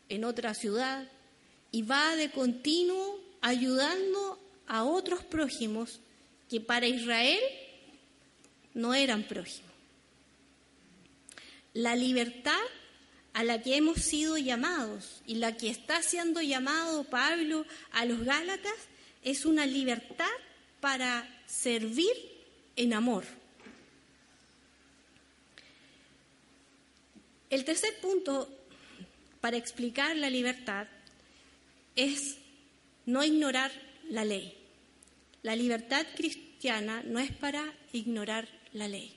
en 0.09 0.23
otra 0.25 0.53
ciudad 0.53 1.07
y 1.71 1.81
va 1.81 2.15
de 2.15 2.31
continuo 2.31 3.19
ayudando 3.41 4.39
a 4.67 4.83
otros 4.83 5.23
prójimos 5.23 5.99
que 6.49 6.61
para 6.61 6.87
Israel 6.87 7.39
no 8.73 8.93
eran 8.93 9.23
prójimos. 9.23 9.71
La 11.73 11.95
libertad 11.95 12.61
a 13.33 13.43
la 13.43 13.61
que 13.61 13.75
hemos 13.75 13.97
sido 14.01 14.37
llamados 14.37 15.21
y 15.25 15.35
la 15.35 15.57
que 15.57 15.69
está 15.69 16.01
siendo 16.01 16.41
llamado 16.41 17.03
Pablo 17.05 17.65
a 17.91 18.05
los 18.05 18.23
Gálatas 18.23 18.73
es 19.23 19.45
una 19.45 19.65
libertad 19.65 20.29
para 20.79 21.27
servir 21.47 22.13
en 22.75 22.93
amor. 22.93 23.23
El 27.49 27.65
tercer 27.65 27.99
punto 28.01 28.49
para 29.41 29.57
explicar 29.57 30.15
la 30.15 30.29
libertad 30.29 30.87
es 31.95 32.37
no 33.05 33.23
ignorar 33.23 33.71
la 34.09 34.25
ley. 34.25 34.57
La 35.41 35.55
libertad 35.55 36.05
cristiana 36.15 37.03
no 37.03 37.19
es 37.19 37.31
para 37.31 37.73
ignorar 37.91 38.47
la 38.73 38.87
ley. 38.87 39.15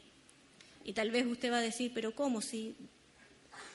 Y 0.84 0.92
tal 0.92 1.10
vez 1.10 1.26
usted 1.26 1.50
va 1.50 1.58
a 1.58 1.62
decir, 1.62 1.92
pero 1.94 2.14
¿cómo? 2.14 2.40
Si 2.40 2.74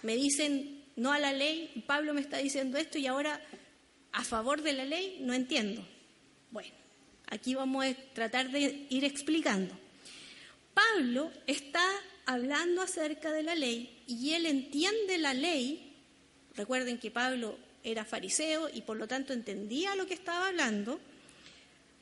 me 0.03 0.15
dicen 0.15 0.83
no 0.95 1.11
a 1.11 1.19
la 1.19 1.33
ley, 1.33 1.83
Pablo 1.87 2.13
me 2.13 2.21
está 2.21 2.37
diciendo 2.37 2.77
esto 2.77 2.97
y 2.97 3.07
ahora 3.07 3.41
a 4.11 4.23
favor 4.23 4.61
de 4.61 4.73
la 4.73 4.85
ley, 4.85 5.19
no 5.21 5.33
entiendo. 5.33 5.85
Bueno, 6.51 6.73
aquí 7.27 7.55
vamos 7.55 7.85
a 7.85 7.93
tratar 8.13 8.51
de 8.51 8.85
ir 8.89 9.05
explicando. 9.05 9.73
Pablo 10.73 11.31
está 11.47 11.83
hablando 12.25 12.81
acerca 12.81 13.31
de 13.31 13.43
la 13.43 13.55
ley 13.55 14.03
y 14.07 14.33
él 14.33 14.45
entiende 14.45 15.17
la 15.17 15.33
ley. 15.33 15.95
Recuerden 16.55 16.99
que 16.99 17.11
Pablo 17.11 17.57
era 17.83 18.05
fariseo 18.05 18.69
y 18.69 18.81
por 18.81 18.97
lo 18.97 19.07
tanto 19.07 19.33
entendía 19.33 19.95
lo 19.95 20.05
que 20.05 20.13
estaba 20.13 20.47
hablando, 20.47 20.99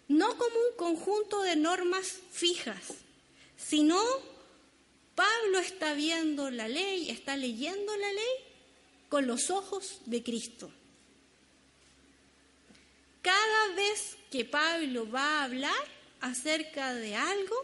no 0.07 0.37
como 0.37 0.55
un 0.55 0.75
conjunto 0.77 1.41
de 1.41 1.55
normas 1.55 2.19
fijas, 2.31 2.95
sino 3.55 3.97
Pablo 5.19 5.59
está 5.59 5.95
viendo 5.95 6.49
la 6.49 6.69
ley, 6.69 7.09
está 7.09 7.35
leyendo 7.35 7.93
la 7.97 8.13
ley 8.13 8.35
con 9.09 9.27
los 9.27 9.49
ojos 9.49 9.99
de 10.05 10.23
Cristo. 10.23 10.71
Cada 13.21 13.75
vez 13.75 14.15
que 14.31 14.45
Pablo 14.45 15.11
va 15.11 15.41
a 15.41 15.43
hablar 15.43 15.83
acerca 16.21 16.93
de 16.93 17.15
algo, 17.15 17.55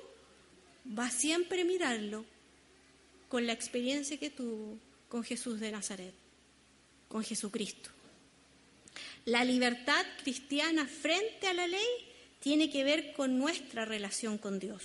va 1.00 1.10
siempre 1.10 1.62
a 1.62 1.64
mirarlo 1.64 2.26
con 3.30 3.48
la 3.48 3.54
experiencia 3.54 4.18
que 4.18 4.32
tuvo 4.32 4.78
con 5.08 5.24
Jesús 5.24 5.62
de 5.62 5.72
Nazaret, 5.72 6.14
con 7.08 7.24
Jesucristo. 7.24 7.90
La 9.24 9.46
libertad 9.46 10.06
cristiana 10.24 10.86
frente 10.86 11.48
a 11.48 11.54
la 11.54 11.68
ley 11.68 11.88
tiene 12.42 12.70
que 12.70 12.84
ver 12.84 13.14
con 13.14 13.40
nuestra 13.40 13.86
relación 13.86 14.38
con 14.38 14.60
Dios. 14.60 14.84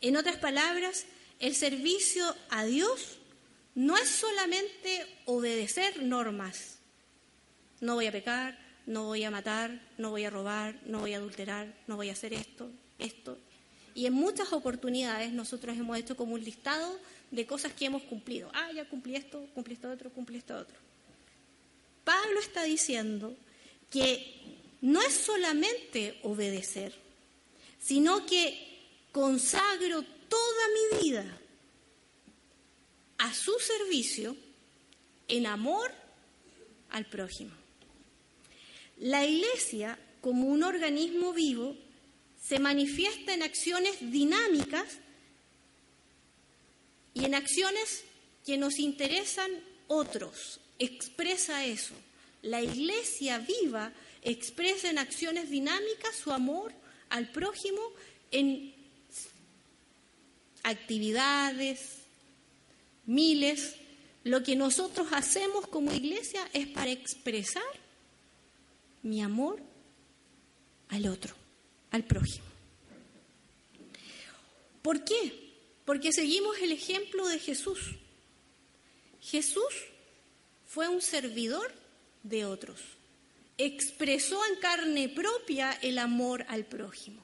En 0.00 0.16
otras 0.16 0.38
palabras, 0.38 1.04
el 1.44 1.54
servicio 1.54 2.24
a 2.48 2.64
Dios 2.64 3.18
no 3.74 3.98
es 3.98 4.08
solamente 4.08 5.06
obedecer 5.26 6.02
normas. 6.02 6.78
No 7.82 7.96
voy 7.96 8.06
a 8.06 8.12
pecar, 8.12 8.58
no 8.86 9.04
voy 9.04 9.24
a 9.24 9.30
matar, 9.30 9.78
no 9.98 10.08
voy 10.08 10.24
a 10.24 10.30
robar, 10.30 10.80
no 10.86 11.00
voy 11.00 11.12
a 11.12 11.18
adulterar, 11.18 11.70
no 11.86 11.96
voy 11.96 12.08
a 12.08 12.12
hacer 12.12 12.32
esto, 12.32 12.70
esto. 12.98 13.36
Y 13.94 14.06
en 14.06 14.14
muchas 14.14 14.54
oportunidades 14.54 15.34
nosotros 15.34 15.76
hemos 15.76 15.98
hecho 15.98 16.16
como 16.16 16.32
un 16.32 16.42
listado 16.42 16.98
de 17.30 17.44
cosas 17.44 17.74
que 17.74 17.84
hemos 17.84 18.04
cumplido. 18.04 18.50
Ah, 18.54 18.72
ya 18.74 18.88
cumplí 18.88 19.14
esto, 19.14 19.46
cumplí 19.52 19.74
esto 19.74 19.90
otro, 19.90 20.08
cumplí 20.08 20.38
esto 20.38 20.56
otro. 20.56 20.76
Pablo 22.04 22.40
está 22.40 22.62
diciendo 22.62 23.36
que 23.90 24.40
no 24.80 25.02
es 25.02 25.12
solamente 25.12 26.18
obedecer, 26.22 26.94
sino 27.78 28.24
que 28.24 28.88
consagro 29.12 30.06
toda 30.34 30.64
mi 30.68 31.02
vida 31.02 31.38
a 33.18 33.32
su 33.32 33.52
servicio 33.60 34.36
en 35.28 35.46
amor 35.46 35.92
al 36.90 37.06
prójimo. 37.06 37.52
La 38.98 39.24
iglesia, 39.24 39.96
como 40.20 40.48
un 40.48 40.64
organismo 40.64 41.32
vivo, 41.32 41.76
se 42.42 42.58
manifiesta 42.58 43.32
en 43.32 43.44
acciones 43.44 43.96
dinámicas 44.00 44.98
y 47.14 47.24
en 47.24 47.36
acciones 47.36 48.02
que 48.44 48.56
nos 48.56 48.80
interesan 48.80 49.50
otros. 49.86 50.60
Expresa 50.80 51.64
eso. 51.64 51.94
La 52.42 52.60
iglesia 52.60 53.38
viva 53.38 53.92
expresa 54.22 54.90
en 54.90 54.98
acciones 54.98 55.48
dinámicas 55.48 56.16
su 56.16 56.32
amor 56.32 56.72
al 57.10 57.30
prójimo 57.30 57.80
en 58.32 58.83
actividades, 60.64 61.98
miles. 63.06 63.76
Lo 64.24 64.42
que 64.42 64.56
nosotros 64.56 65.08
hacemos 65.12 65.66
como 65.68 65.92
iglesia 65.92 66.48
es 66.52 66.66
para 66.66 66.90
expresar 66.90 67.62
mi 69.02 69.22
amor 69.22 69.60
al 70.88 71.06
otro, 71.06 71.34
al 71.90 72.04
prójimo. 72.04 72.46
¿Por 74.82 75.04
qué? 75.04 75.52
Porque 75.84 76.12
seguimos 76.12 76.58
el 76.58 76.72
ejemplo 76.72 77.26
de 77.28 77.38
Jesús. 77.38 77.78
Jesús 79.20 79.74
fue 80.66 80.88
un 80.88 81.00
servidor 81.00 81.72
de 82.22 82.44
otros. 82.44 82.80
Expresó 83.56 84.40
en 84.46 84.60
carne 84.60 85.08
propia 85.08 85.72
el 85.82 85.98
amor 85.98 86.44
al 86.48 86.64
prójimo. 86.64 87.23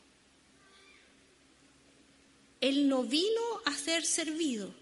Él 2.60 2.88
no 2.88 3.02
vino 3.02 3.40
a 3.64 3.72
ser 3.74 4.04
servido, 4.04 4.72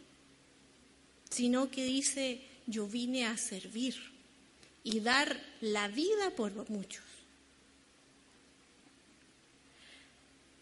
sino 1.30 1.70
que 1.70 1.84
dice, 1.84 2.40
yo 2.66 2.86
vine 2.86 3.26
a 3.26 3.36
servir 3.36 3.94
y 4.82 5.00
dar 5.00 5.40
la 5.60 5.88
vida 5.88 6.30
por 6.30 6.68
muchos. 6.70 7.04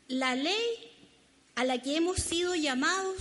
La 0.08 0.36
ley 0.36 0.92
a 1.54 1.64
la 1.64 1.80
que 1.82 1.96
hemos 1.96 2.18
sido 2.18 2.54
llamados 2.54 3.16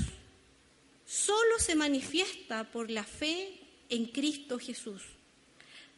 solo 1.06 1.60
se 1.60 1.76
manifiesta 1.76 2.72
por 2.72 2.92
la 2.92 3.04
fe 3.04 3.54
en 3.90 4.06
Cristo 4.06 4.60
Jesús. 4.60 5.02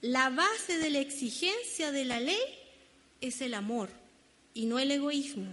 La 0.01 0.29
base 0.29 0.77
de 0.77 0.91
la 0.91 0.99
exigencia 0.99 1.91
de 1.91 2.05
la 2.05 2.19
ley 2.19 2.39
es 3.19 3.41
el 3.41 3.53
amor 3.53 3.89
y 4.53 4.65
no 4.65 4.79
el 4.79 4.91
egoísmo. 4.91 5.51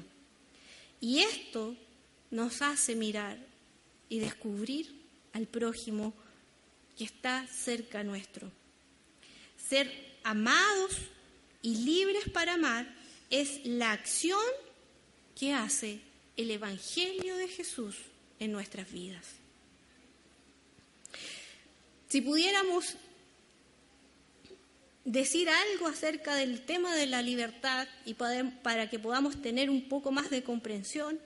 Y 1.01 1.21
esto 1.21 1.75
nos 2.35 2.63
hace 2.63 2.97
mirar 2.97 3.39
y 4.09 4.19
descubrir 4.19 4.93
al 5.35 5.47
prójimo 5.47 6.13
que 6.99 7.05
está 7.05 7.47
cerca 7.47 8.03
nuestro. 8.03 8.51
Ser 9.69 9.89
amados 10.25 10.97
y 11.63 11.77
libres 11.77 12.29
para 12.31 12.55
amar 12.55 12.93
es 13.31 13.65
la 13.65 13.93
acción 13.93 14.43
que 15.39 15.53
hace 15.53 16.01
el 16.37 16.51
Evangelio 16.51 17.37
de 17.37 17.47
Jesús 17.47 17.95
en 18.41 18.51
nuestras 18.51 18.91
vidas. 18.91 19.25
Si 22.09 22.21
pudiéramos 22.21 22.97
decir 25.05 25.49
algo 25.49 25.87
acerca 25.87 26.35
del 26.35 26.63
tema 26.63 26.97
de 26.97 27.07
la 27.07 27.23
libertad 27.23 27.87
y 28.05 28.15
para 28.15 28.91
que 28.91 28.99
podamos 28.99 29.41
tener 29.41 29.71
un 29.71 29.89
poco 29.89 30.11
más 30.11 30.31
de 30.31 30.43
comprensión, 30.43 31.21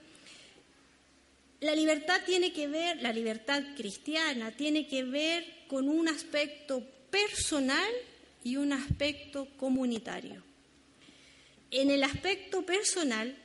la 1.61 1.75
libertad 1.75 2.21
tiene 2.25 2.53
que 2.53 2.67
ver, 2.67 3.01
la 3.01 3.11
libertad 3.11 3.63
cristiana 3.75 4.51
tiene 4.51 4.87
que 4.87 5.03
ver 5.03 5.45
con 5.67 5.89
un 5.89 6.07
aspecto 6.07 6.83
personal 7.09 7.91
y 8.43 8.55
un 8.55 8.73
aspecto 8.73 9.47
comunitario. 9.57 10.43
En 11.71 11.91
el 11.91 12.03
aspecto 12.03 12.63
personal, 12.63 13.35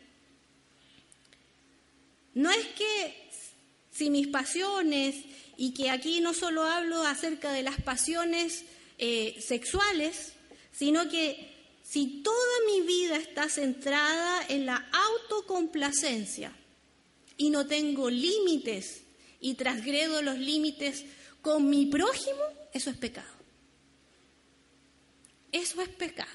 no 2.34 2.50
es 2.50 2.66
que 2.68 3.28
si 3.90 4.10
mis 4.10 4.28
pasiones, 4.28 5.16
y 5.56 5.72
que 5.72 5.90
aquí 5.90 6.20
no 6.20 6.34
solo 6.34 6.64
hablo 6.64 7.02
acerca 7.04 7.52
de 7.52 7.62
las 7.62 7.80
pasiones 7.80 8.64
eh, 8.98 9.36
sexuales, 9.40 10.32
sino 10.72 11.08
que 11.08 11.52
si 11.82 12.22
toda 12.22 12.36
mi 12.66 12.80
vida 12.86 13.16
está 13.16 13.48
centrada 13.48 14.44
en 14.48 14.66
la 14.66 14.88
autocomplacencia, 14.92 16.52
y 17.36 17.50
no 17.50 17.66
tengo 17.66 18.10
límites 18.10 19.02
y 19.40 19.54
transgredo 19.54 20.22
los 20.22 20.38
límites 20.38 21.04
con 21.42 21.68
mi 21.68 21.86
prójimo, 21.86 22.40
eso 22.72 22.90
es 22.90 22.96
pecado. 22.96 23.34
Eso 25.52 25.82
es 25.82 25.88
pecado. 25.88 26.30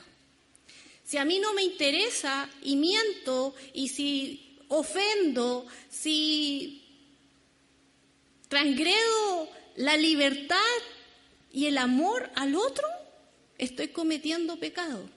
Si 1.04 1.18
a 1.18 1.26
mí 1.26 1.40
no 1.40 1.54
me 1.54 1.64
interesa 1.64 2.50
y 2.62 2.76
miento 2.76 3.56
y 3.74 3.90
si 3.90 4.60
ofendo, 4.68 5.66
si 5.90 6.86
transgredo 8.48 9.50
la 9.76 9.98
libertad 9.98 10.58
y 11.52 11.66
el 11.66 11.80
amor 11.80 12.30
al 12.36 12.56
otro, 12.56 12.88
estoy 13.58 13.88
cometiendo 13.88 14.60
pecado. 14.60 15.10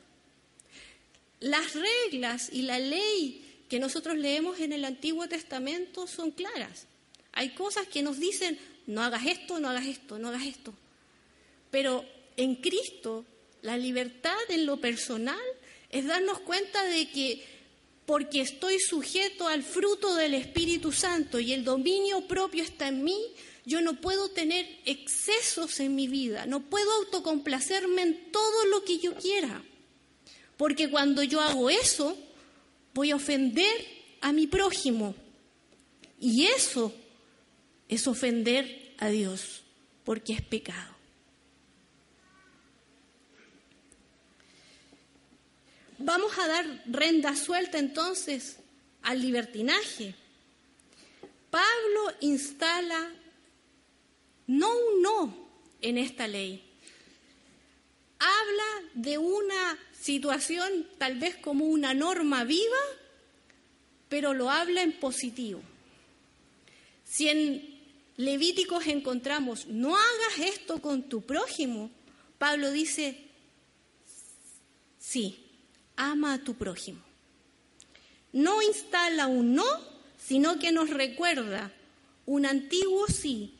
Las 1.40 1.74
reglas 1.74 2.48
y 2.52 2.62
la 2.62 2.78
ley 2.78 3.41
que 3.72 3.80
nosotros 3.80 4.18
leemos 4.18 4.60
en 4.60 4.74
el 4.74 4.84
Antiguo 4.84 5.26
Testamento 5.30 6.06
son 6.06 6.30
claras. 6.30 6.84
Hay 7.32 7.54
cosas 7.54 7.86
que 7.86 8.02
nos 8.02 8.20
dicen, 8.20 8.58
no 8.86 9.02
hagas 9.02 9.24
esto, 9.24 9.60
no 9.60 9.70
hagas 9.70 9.86
esto, 9.86 10.18
no 10.18 10.28
hagas 10.28 10.44
esto. 10.44 10.74
Pero 11.70 12.04
en 12.36 12.56
Cristo, 12.56 13.24
la 13.62 13.78
libertad 13.78 14.36
en 14.50 14.66
lo 14.66 14.76
personal 14.76 15.40
es 15.88 16.04
darnos 16.04 16.40
cuenta 16.40 16.84
de 16.84 17.08
que 17.08 17.46
porque 18.04 18.42
estoy 18.42 18.78
sujeto 18.78 19.48
al 19.48 19.62
fruto 19.62 20.16
del 20.16 20.34
Espíritu 20.34 20.92
Santo 20.92 21.40
y 21.40 21.54
el 21.54 21.64
dominio 21.64 22.28
propio 22.28 22.64
está 22.64 22.88
en 22.88 23.02
mí, 23.02 23.24
yo 23.64 23.80
no 23.80 24.02
puedo 24.02 24.28
tener 24.28 24.68
excesos 24.84 25.80
en 25.80 25.94
mi 25.94 26.08
vida, 26.08 26.44
no 26.44 26.60
puedo 26.60 26.92
autocomplacerme 26.92 28.02
en 28.02 28.32
todo 28.32 28.66
lo 28.66 28.84
que 28.84 28.98
yo 28.98 29.14
quiera. 29.14 29.64
Porque 30.58 30.90
cuando 30.90 31.22
yo 31.22 31.40
hago 31.40 31.70
eso, 31.70 32.18
voy 32.94 33.10
a 33.10 33.16
ofender 33.16 33.86
a 34.20 34.32
mi 34.32 34.46
prójimo. 34.46 35.14
Y 36.20 36.46
eso 36.46 36.94
es 37.88 38.06
ofender 38.06 38.94
a 38.98 39.08
Dios, 39.08 39.62
porque 40.04 40.34
es 40.34 40.42
pecado. 40.42 40.92
Vamos 45.98 46.36
a 46.38 46.48
dar 46.48 46.82
renda 46.86 47.36
suelta 47.36 47.78
entonces 47.78 48.56
al 49.02 49.20
libertinaje. 49.20 50.14
Pablo 51.50 52.16
instala 52.20 53.12
no 54.46 54.68
un 54.68 55.02
no 55.02 55.48
en 55.80 55.98
esta 55.98 56.26
ley. 56.26 56.71
Habla 58.24 58.88
de 58.94 59.18
una 59.18 59.78
situación 60.00 60.86
tal 60.96 61.18
vez 61.18 61.36
como 61.36 61.64
una 61.64 61.92
norma 61.92 62.44
viva, 62.44 62.78
pero 64.08 64.32
lo 64.32 64.48
habla 64.48 64.82
en 64.82 64.92
positivo. 64.92 65.60
Si 67.04 67.28
en 67.28 67.80
Levíticos 68.16 68.86
encontramos, 68.86 69.66
no 69.66 69.96
hagas 69.96 70.38
esto 70.54 70.80
con 70.80 71.08
tu 71.08 71.22
prójimo, 71.22 71.90
Pablo 72.38 72.70
dice, 72.70 73.18
sí, 75.00 75.44
ama 75.96 76.34
a 76.34 76.44
tu 76.44 76.54
prójimo. 76.54 77.00
No 78.32 78.62
instala 78.62 79.26
un 79.26 79.54
no, 79.54 79.66
sino 80.16 80.60
que 80.60 80.70
nos 80.70 80.90
recuerda 80.90 81.72
un 82.26 82.46
antiguo 82.46 83.06
sí 83.08 83.54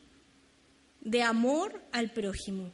de 1.01 1.21
amor 1.21 1.81
al 1.91 2.11
prójimo. 2.11 2.71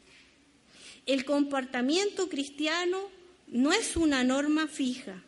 El 1.09 1.25
comportamiento 1.25 2.29
cristiano 2.29 3.09
no 3.47 3.73
es 3.73 3.95
una 3.95 4.23
norma 4.23 4.67
fija, 4.67 5.23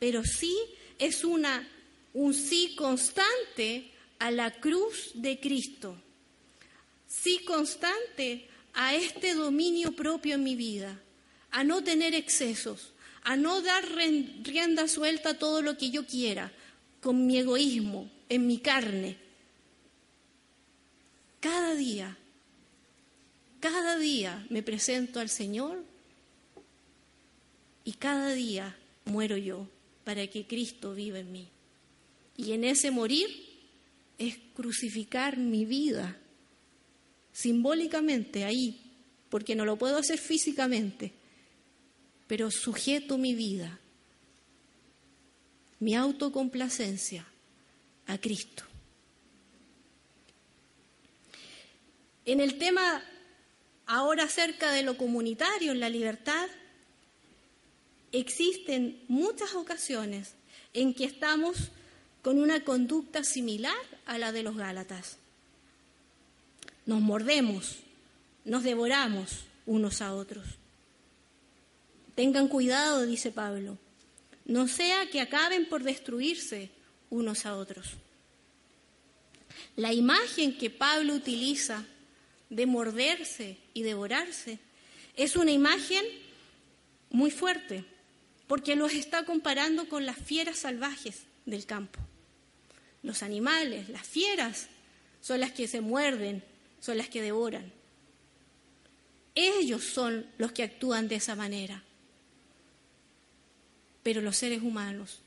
pero 0.00 0.24
sí 0.24 0.56
es 0.98 1.22
una, 1.22 1.68
un 2.14 2.34
sí 2.34 2.74
constante 2.74 3.92
a 4.18 4.32
la 4.32 4.50
cruz 4.58 5.12
de 5.14 5.38
Cristo, 5.38 5.96
sí 7.06 7.38
constante 7.44 8.48
a 8.74 8.96
este 8.96 9.36
dominio 9.36 9.92
propio 9.92 10.34
en 10.34 10.42
mi 10.42 10.56
vida, 10.56 11.00
a 11.52 11.62
no 11.62 11.84
tener 11.84 12.16
excesos, 12.16 12.92
a 13.22 13.36
no 13.36 13.62
dar 13.62 13.84
rienda 14.42 14.88
suelta 14.88 15.30
a 15.30 15.38
todo 15.38 15.62
lo 15.62 15.78
que 15.78 15.90
yo 15.90 16.06
quiera, 16.06 16.50
con 17.00 17.24
mi 17.24 17.38
egoísmo, 17.38 18.10
en 18.28 18.48
mi 18.48 18.58
carne. 18.58 19.16
Cada 21.38 21.76
día, 21.76 22.17
cada 23.60 23.98
día 23.98 24.46
me 24.50 24.62
presento 24.62 25.20
al 25.20 25.28
Señor 25.28 25.84
y 27.84 27.92
cada 27.92 28.32
día 28.32 28.76
muero 29.04 29.36
yo 29.36 29.66
para 30.04 30.26
que 30.26 30.46
Cristo 30.46 30.94
viva 30.94 31.18
en 31.18 31.32
mí. 31.32 31.48
Y 32.36 32.52
en 32.52 32.64
ese 32.64 32.90
morir 32.90 33.28
es 34.18 34.36
crucificar 34.54 35.36
mi 35.38 35.64
vida 35.64 36.18
simbólicamente 37.32 38.44
ahí, 38.44 38.80
porque 39.28 39.54
no 39.54 39.64
lo 39.64 39.76
puedo 39.76 39.96
hacer 39.96 40.18
físicamente, 40.18 41.12
pero 42.26 42.50
sujeto 42.50 43.16
mi 43.16 43.34
vida, 43.34 43.78
mi 45.78 45.94
autocomplacencia 45.94 47.26
a 48.06 48.18
Cristo. 48.18 48.64
En 52.24 52.40
el 52.40 52.58
tema 52.58 53.02
ahora 53.88 54.24
acerca 54.24 54.70
de 54.70 54.82
lo 54.82 54.96
comunitario 54.96 55.72
en 55.72 55.80
la 55.80 55.88
libertad, 55.88 56.46
existen 58.12 59.02
muchas 59.08 59.54
ocasiones 59.54 60.34
en 60.74 60.94
que 60.94 61.04
estamos 61.04 61.70
con 62.22 62.38
una 62.38 62.62
conducta 62.64 63.24
similar 63.24 63.74
a 64.04 64.18
la 64.18 64.30
de 64.30 64.42
los 64.42 64.56
Gálatas. 64.56 65.16
Nos 66.84 67.00
mordemos, 67.00 67.76
nos 68.44 68.62
devoramos 68.62 69.44
unos 69.64 70.02
a 70.02 70.14
otros. 70.14 70.44
Tengan 72.14 72.48
cuidado, 72.48 73.06
dice 73.06 73.32
Pablo, 73.32 73.78
no 74.44 74.68
sea 74.68 75.08
que 75.10 75.22
acaben 75.22 75.66
por 75.66 75.82
destruirse 75.82 76.70
unos 77.08 77.46
a 77.46 77.56
otros. 77.56 77.92
La 79.76 79.94
imagen 79.94 80.58
que 80.58 80.68
Pablo 80.68 81.14
utiliza 81.14 81.86
de 82.50 82.66
morderse 82.66 83.58
y 83.74 83.82
devorarse 83.82 84.58
es 85.16 85.36
una 85.36 85.50
imagen 85.50 86.04
muy 87.10 87.30
fuerte, 87.30 87.84
porque 88.46 88.76
los 88.76 88.92
está 88.92 89.24
comparando 89.24 89.88
con 89.88 90.06
las 90.06 90.16
fieras 90.16 90.58
salvajes 90.58 91.24
del 91.44 91.66
campo. 91.66 92.00
Los 93.02 93.22
animales, 93.22 93.88
las 93.88 94.06
fieras, 94.06 94.68
son 95.20 95.40
las 95.40 95.52
que 95.52 95.68
se 95.68 95.80
muerden, 95.80 96.42
son 96.80 96.98
las 96.98 97.08
que 97.08 97.22
devoran. 97.22 97.72
Ellos 99.34 99.84
son 99.84 100.26
los 100.38 100.52
que 100.52 100.62
actúan 100.62 101.08
de 101.08 101.16
esa 101.16 101.34
manera. 101.34 101.82
Pero 104.02 104.20
los 104.20 104.36
seres 104.36 104.62
humanos, 104.62 105.20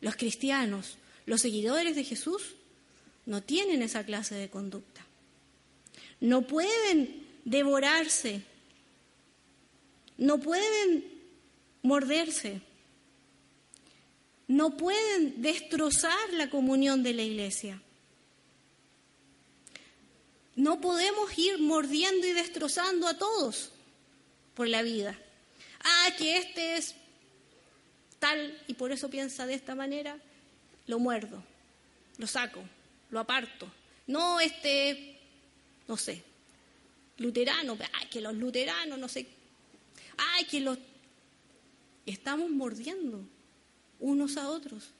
los 0.00 0.16
cristianos, 0.16 0.98
los 1.24 1.40
seguidores 1.40 1.96
de 1.96 2.04
Jesús, 2.04 2.54
no 3.24 3.42
tienen 3.42 3.82
esa 3.82 4.04
clase 4.04 4.34
de 4.34 4.50
conducta. 4.50 5.04
No 6.20 6.42
pueden 6.42 7.26
devorarse, 7.44 8.42
no 10.18 10.38
pueden 10.38 11.04
morderse, 11.82 12.60
no 14.48 14.76
pueden 14.76 15.42
destrozar 15.42 16.32
la 16.32 16.50
comunión 16.50 17.02
de 17.02 17.14
la 17.14 17.22
iglesia. 17.22 17.80
No 20.54 20.80
podemos 20.80 21.36
ir 21.38 21.58
mordiendo 21.58 22.26
y 22.26 22.32
destrozando 22.32 23.06
a 23.06 23.18
todos 23.18 23.72
por 24.54 24.68
la 24.68 24.82
vida. 24.82 25.18
Ah, 25.84 26.08
que 26.16 26.38
este 26.38 26.76
es 26.76 26.94
tal 28.18 28.58
y 28.66 28.74
por 28.74 28.90
eso 28.90 29.10
piensa 29.10 29.46
de 29.46 29.54
esta 29.54 29.74
manera, 29.74 30.16
lo 30.86 30.98
muerdo, 30.98 31.42
lo 32.16 32.26
saco, 32.26 32.62
lo 33.10 33.20
aparto. 33.20 33.70
No 34.06 34.40
este, 34.40 35.15
no 35.88 35.96
sé, 35.96 36.22
luterano, 37.18 37.76
ay, 37.94 38.08
que 38.08 38.20
los 38.20 38.34
luteranos, 38.34 38.98
no 38.98 39.08
sé, 39.08 39.26
ay, 40.16 40.44
que 40.44 40.60
los... 40.60 40.78
Estamos 42.04 42.50
mordiendo 42.50 43.24
unos 43.98 44.36
a 44.36 44.48
otros. 44.48 44.90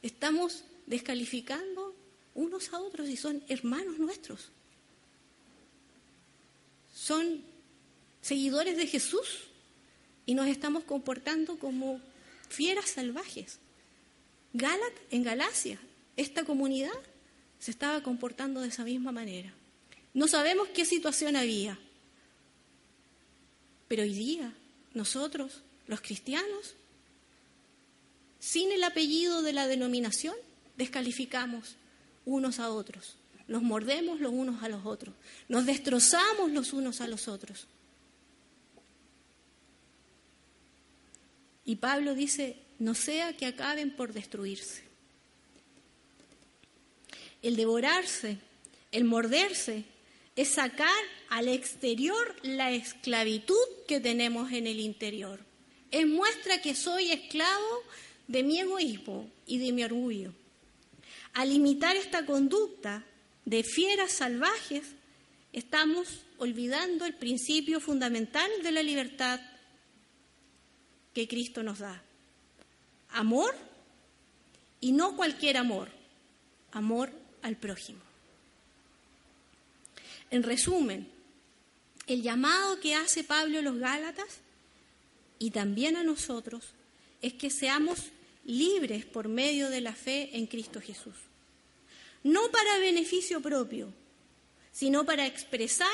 Estamos 0.00 0.64
descalificando 0.86 1.94
unos 2.34 2.72
a 2.72 2.78
otros 2.80 3.08
y 3.08 3.16
son 3.16 3.42
hermanos 3.48 3.98
nuestros. 3.98 4.50
Son 6.94 7.42
seguidores 8.22 8.76
de 8.78 8.86
Jesús 8.86 9.48
y 10.24 10.34
nos 10.34 10.46
estamos 10.46 10.84
comportando 10.84 11.58
como 11.58 12.00
fieras 12.48 12.90
salvajes. 12.90 13.58
Galat, 14.54 14.92
en 15.10 15.22
Galacia, 15.22 15.78
esta 16.16 16.44
comunidad 16.44 16.98
se 17.58 17.70
estaba 17.70 18.02
comportando 18.02 18.60
de 18.60 18.68
esa 18.68 18.84
misma 18.84 19.12
manera. 19.12 19.52
No 20.14 20.28
sabemos 20.28 20.68
qué 20.68 20.84
situación 20.84 21.36
había, 21.36 21.78
pero 23.88 24.02
hoy 24.02 24.14
día 24.14 24.52
nosotros, 24.94 25.62
los 25.86 26.00
cristianos, 26.00 26.74
sin 28.40 28.72
el 28.72 28.82
apellido 28.84 29.42
de 29.42 29.52
la 29.52 29.66
denominación, 29.66 30.34
descalificamos 30.76 31.76
unos 32.24 32.58
a 32.60 32.70
otros, 32.70 33.16
nos 33.46 33.62
mordemos 33.62 34.20
los 34.20 34.32
unos 34.32 34.62
a 34.62 34.68
los 34.68 34.86
otros, 34.86 35.14
nos 35.48 35.66
destrozamos 35.66 36.50
los 36.50 36.72
unos 36.72 37.00
a 37.00 37.08
los 37.08 37.28
otros. 37.28 37.66
Y 41.64 41.76
Pablo 41.76 42.14
dice, 42.14 42.56
no 42.78 42.94
sea 42.94 43.36
que 43.36 43.46
acaben 43.46 43.94
por 43.94 44.12
destruirse. 44.12 44.85
El 47.46 47.54
devorarse, 47.54 48.38
el 48.90 49.04
morderse, 49.04 49.84
es 50.34 50.48
sacar 50.48 50.88
al 51.28 51.46
exterior 51.46 52.34
la 52.42 52.72
esclavitud 52.72 53.54
que 53.86 54.00
tenemos 54.00 54.50
en 54.50 54.66
el 54.66 54.80
interior. 54.80 55.38
Es 55.92 56.08
muestra 56.08 56.60
que 56.60 56.74
soy 56.74 57.12
esclavo 57.12 57.84
de 58.26 58.42
mi 58.42 58.58
egoísmo 58.58 59.30
y 59.46 59.58
de 59.58 59.70
mi 59.70 59.84
orgullo. 59.84 60.32
Al 61.34 61.52
imitar 61.52 61.94
esta 61.94 62.26
conducta 62.26 63.04
de 63.44 63.62
fieras 63.62 64.10
salvajes, 64.10 64.82
estamos 65.52 66.24
olvidando 66.38 67.04
el 67.06 67.14
principio 67.14 67.78
fundamental 67.78 68.50
de 68.64 68.72
la 68.72 68.82
libertad 68.82 69.38
que 71.14 71.28
Cristo 71.28 71.62
nos 71.62 71.78
da. 71.78 72.02
Amor 73.10 73.54
y 74.80 74.90
no 74.90 75.14
cualquier 75.14 75.58
amor, 75.58 75.90
amor 76.72 77.24
al 77.46 77.56
prójimo. 77.56 78.00
En 80.30 80.42
resumen, 80.42 81.08
el 82.08 82.22
llamado 82.22 82.80
que 82.80 82.96
hace 82.96 83.22
Pablo 83.22 83.60
a 83.60 83.62
los 83.62 83.78
Gálatas 83.78 84.40
y 85.38 85.52
también 85.52 85.96
a 85.96 86.02
nosotros 86.02 86.64
es 87.22 87.34
que 87.34 87.50
seamos 87.50 87.98
libres 88.44 89.04
por 89.04 89.28
medio 89.28 89.70
de 89.70 89.80
la 89.80 89.94
fe 89.94 90.30
en 90.32 90.46
Cristo 90.46 90.80
Jesús. 90.80 91.14
No 92.24 92.50
para 92.50 92.78
beneficio 92.78 93.40
propio, 93.40 93.92
sino 94.72 95.06
para 95.06 95.26
expresar 95.26 95.88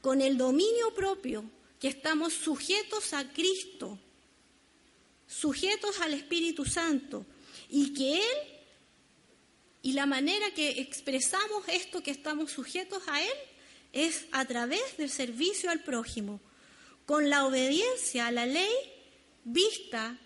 con 0.00 0.20
el 0.20 0.38
dominio 0.38 0.94
propio 0.94 1.44
que 1.80 1.88
estamos 1.88 2.32
sujetos 2.32 3.12
a 3.12 3.32
Cristo, 3.32 3.98
sujetos 5.26 6.00
al 6.00 6.14
Espíritu 6.14 6.64
Santo, 6.64 7.26
y 7.68 7.92
que 7.92 8.18
Él 8.18 8.55
Y 9.86 9.92
la 9.92 10.04
manera 10.04 10.50
que 10.50 10.80
expresamos 10.80 11.62
esto 11.68 12.02
que 12.02 12.10
estamos 12.10 12.50
sujetos 12.50 13.04
a 13.06 13.22
Él 13.22 13.38
es 13.92 14.26
a 14.32 14.44
través 14.44 14.96
del 14.96 15.08
servicio 15.08 15.70
al 15.70 15.84
prójimo, 15.84 16.40
con 17.04 17.30
la 17.30 17.46
obediencia 17.46 18.26
a 18.26 18.32
la 18.32 18.46
ley 18.46 18.74
vista 19.44 20.18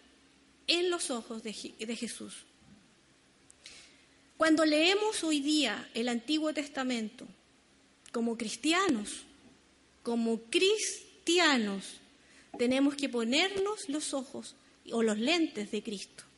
en 0.67 0.89
los 0.89 1.11
ojos 1.11 1.43
de, 1.43 1.53
Jesús. 1.53 2.47
Cuando 4.39 4.65
leemos 4.65 5.23
hoy 5.25 5.41
día 5.41 5.91
el 5.93 6.09
Antiguo 6.09 6.55
Testamento 6.55 7.29
como 8.13 8.39
cristianos, 8.39 9.25
como 10.03 10.41
cristianos, 10.45 12.01
tenemos 12.57 12.95
que 12.95 13.11
ponernos 13.11 13.91
los 13.91 14.15
ojos 14.15 14.55
o 14.91 15.03
los 15.03 15.19
lentes 15.19 15.71
de 15.71 15.83
Cristo. 15.83 16.30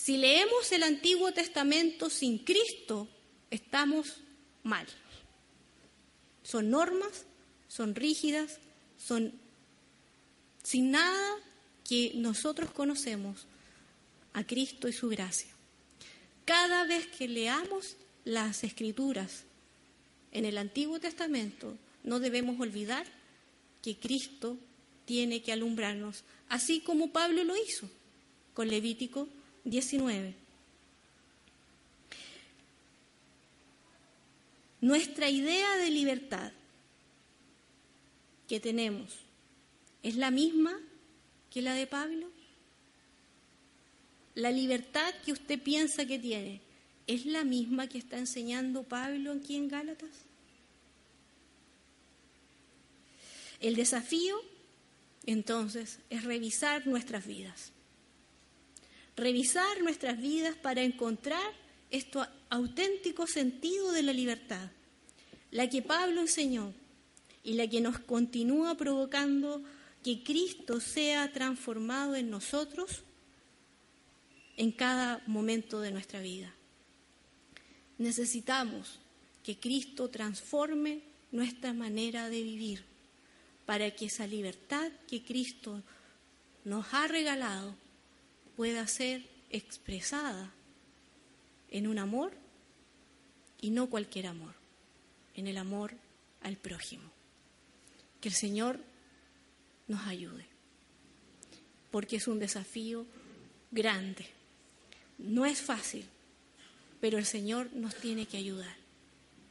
Si 0.00 0.16
leemos 0.16 0.72
el 0.72 0.82
Antiguo 0.82 1.30
Testamento 1.32 2.08
sin 2.08 2.38
Cristo, 2.38 3.06
estamos 3.50 4.16
mal. 4.62 4.86
Son 6.42 6.70
normas, 6.70 7.26
son 7.68 7.94
rígidas, 7.94 8.60
son 8.96 9.30
sin 10.62 10.92
nada 10.92 11.36
que 11.86 12.12
nosotros 12.14 12.70
conocemos 12.70 13.44
a 14.32 14.42
Cristo 14.42 14.88
y 14.88 14.94
su 14.94 15.10
gracia. 15.10 15.50
Cada 16.46 16.84
vez 16.84 17.06
que 17.06 17.28
leamos 17.28 17.98
las 18.24 18.64
escrituras 18.64 19.44
en 20.32 20.46
el 20.46 20.56
Antiguo 20.56 20.98
Testamento, 20.98 21.76
no 22.04 22.20
debemos 22.20 22.58
olvidar 22.58 23.04
que 23.82 23.98
Cristo 23.98 24.56
tiene 25.04 25.42
que 25.42 25.52
alumbrarnos, 25.52 26.24
así 26.48 26.80
como 26.80 27.12
Pablo 27.12 27.44
lo 27.44 27.54
hizo 27.54 27.86
con 28.54 28.68
Levítico 28.68 29.28
19. 29.64 30.34
Nuestra 34.80 35.28
idea 35.28 35.76
de 35.76 35.90
libertad 35.90 36.52
que 38.48 38.60
tenemos 38.60 39.18
es 40.02 40.16
la 40.16 40.30
misma 40.30 40.78
que 41.50 41.60
la 41.60 41.74
de 41.74 41.86
Pablo. 41.86 42.30
La 44.34 44.50
libertad 44.50 45.12
que 45.24 45.32
usted 45.32 45.60
piensa 45.60 46.06
que 46.06 46.18
tiene 46.18 46.60
es 47.06 47.26
la 47.26 47.44
misma 47.44 47.88
que 47.88 47.98
está 47.98 48.18
enseñando 48.18 48.84
Pablo 48.84 49.32
aquí 49.32 49.56
en 49.56 49.68
Gálatas. 49.68 50.10
El 53.58 53.76
desafío, 53.76 54.40
entonces, 55.26 55.98
es 56.08 56.24
revisar 56.24 56.86
nuestras 56.86 57.26
vidas 57.26 57.72
revisar 59.20 59.82
nuestras 59.82 60.20
vidas 60.20 60.56
para 60.56 60.82
encontrar 60.82 61.52
este 61.90 62.18
auténtico 62.48 63.26
sentido 63.26 63.92
de 63.92 64.02
la 64.02 64.12
libertad, 64.12 64.70
la 65.50 65.68
que 65.68 65.82
Pablo 65.82 66.22
enseñó 66.22 66.72
y 67.44 67.54
la 67.54 67.68
que 67.68 67.80
nos 67.80 67.98
continúa 67.98 68.76
provocando 68.76 69.62
que 70.02 70.22
Cristo 70.22 70.80
sea 70.80 71.32
transformado 71.32 72.14
en 72.16 72.30
nosotros 72.30 73.02
en 74.56 74.72
cada 74.72 75.22
momento 75.26 75.80
de 75.80 75.90
nuestra 75.90 76.20
vida. 76.20 76.54
Necesitamos 77.98 78.98
que 79.44 79.58
Cristo 79.58 80.08
transforme 80.08 81.02
nuestra 81.32 81.72
manera 81.72 82.30
de 82.30 82.42
vivir 82.42 82.84
para 83.66 83.90
que 83.94 84.06
esa 84.06 84.26
libertad 84.26 84.90
que 85.06 85.22
Cristo 85.22 85.82
nos 86.64 86.86
ha 86.92 87.06
regalado 87.06 87.74
pueda 88.60 88.86
ser 88.86 89.26
expresada 89.48 90.52
en 91.70 91.86
un 91.86 91.98
amor 91.98 92.30
y 93.58 93.70
no 93.70 93.88
cualquier 93.88 94.26
amor, 94.26 94.52
en 95.34 95.46
el 95.46 95.56
amor 95.56 95.94
al 96.42 96.58
prójimo. 96.58 97.10
Que 98.20 98.28
el 98.28 98.34
Señor 98.34 98.78
nos 99.88 100.06
ayude, 100.06 100.44
porque 101.90 102.16
es 102.16 102.28
un 102.28 102.38
desafío 102.38 103.06
grande. 103.70 104.26
No 105.16 105.46
es 105.46 105.62
fácil, 105.62 106.04
pero 107.00 107.16
el 107.16 107.24
Señor 107.24 107.72
nos 107.72 107.94
tiene 107.94 108.26
que 108.26 108.36
ayudar. 108.36 108.76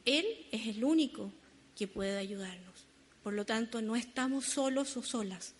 Él 0.04 0.24
es 0.52 0.68
el 0.68 0.84
único 0.84 1.32
que 1.76 1.88
puede 1.88 2.16
ayudarnos. 2.16 2.86
Por 3.24 3.32
lo 3.32 3.44
tanto, 3.44 3.82
no 3.82 3.96
estamos 3.96 4.44
solos 4.44 4.96
o 4.96 5.02
solas. 5.02 5.54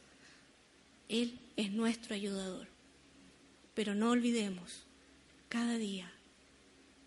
Él 1.08 1.36
es 1.56 1.72
nuestro 1.72 2.14
ayudador. 2.14 2.68
Pero 3.74 3.94
no 3.94 4.10
olvidemos 4.10 4.84
cada 5.48 5.76
día 5.78 6.10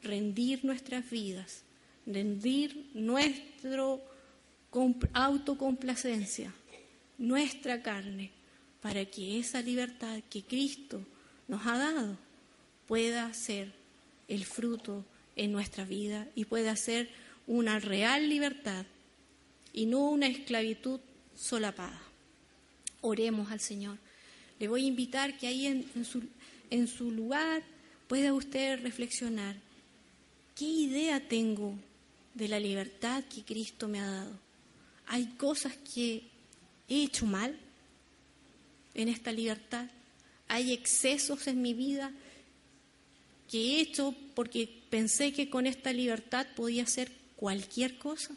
rendir 0.02 0.66
nuestras 0.66 1.10
vidas, 1.10 1.64
rendir 2.06 2.90
nuestra 2.94 3.98
autocomplacencia, 5.14 6.54
nuestra 7.18 7.82
carne, 7.82 8.32
para 8.82 9.06
que 9.06 9.40
esa 9.40 9.62
libertad 9.62 10.20
que 10.30 10.44
Cristo 10.44 11.06
nos 11.48 11.66
ha 11.66 11.78
dado 11.78 12.18
pueda 12.88 13.34
ser 13.34 13.72
el 14.28 14.44
fruto 14.46 15.06
en 15.36 15.52
nuestra 15.52 15.86
vida 15.86 16.28
y 16.36 16.46
pueda 16.46 16.76
ser 16.76 17.10
una 17.48 17.80
real 17.80 18.30
libertad 18.30 18.86
y 19.72 19.86
no 19.86 20.10
una 20.10 20.28
esclavitud 20.28 21.00
solapada. 21.36 22.02
Oremos 23.02 23.52
al 23.52 23.60
Señor. 23.60 23.98
Le 24.60 24.68
voy 24.68 24.84
a 24.84 24.88
invitar 24.88 25.38
que 25.38 25.48
ahí 25.48 25.66
en, 25.66 26.06
su, 26.06 26.24
en 26.74 26.88
su 26.88 27.12
lugar 27.12 27.62
pueda 28.08 28.34
usted 28.34 28.82
reflexionar, 28.82 29.56
¿qué 30.56 30.66
idea 30.66 31.20
tengo 31.28 31.76
de 32.34 32.48
la 32.48 32.60
libertad 32.60 33.24
que 33.26 33.44
Cristo 33.44 33.88
me 33.88 34.00
ha 34.00 34.08
dado? 34.08 34.40
¿Hay 35.06 35.28
cosas 35.38 35.78
que 35.94 36.24
he 36.90 37.04
hecho 37.04 37.28
mal 37.28 37.56
en 38.96 39.08
esta 39.08 39.32
libertad? 39.32 39.88
¿Hay 40.48 40.74
excesos 40.74 41.46
en 41.46 41.62
mi 41.62 41.76
vida 41.76 42.12
que 43.52 43.60
he 43.60 43.82
hecho 43.82 44.16
porque 44.34 44.68
pensé 44.90 45.32
que 45.32 45.52
con 45.52 45.68
esta 45.68 45.94
libertad 45.94 46.48
podía 46.56 46.84
hacer 46.84 47.12
cualquier 47.36 48.00
cosa? 48.00 48.34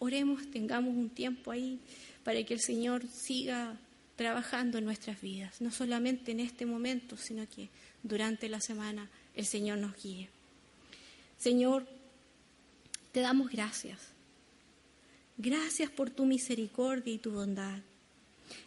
Oremos, 0.00 0.50
tengamos 0.50 0.96
un 0.96 1.10
tiempo 1.10 1.52
ahí 1.52 1.78
para 2.24 2.42
que 2.42 2.54
el 2.54 2.60
Señor 2.60 3.06
siga 3.06 3.78
trabajando 4.22 4.78
en 4.78 4.84
nuestras 4.84 5.20
vidas, 5.20 5.60
no 5.60 5.72
solamente 5.72 6.30
en 6.30 6.38
este 6.38 6.64
momento, 6.64 7.16
sino 7.16 7.44
que 7.48 7.70
durante 8.04 8.48
la 8.48 8.60
semana 8.60 9.10
el 9.34 9.44
Señor 9.44 9.78
nos 9.78 10.00
guíe. 10.00 10.28
Señor, 11.38 11.88
te 13.10 13.18
damos 13.18 13.50
gracias. 13.50 13.98
Gracias 15.36 15.90
por 15.90 16.08
tu 16.10 16.24
misericordia 16.24 17.12
y 17.12 17.18
tu 17.18 17.32
bondad. 17.32 17.80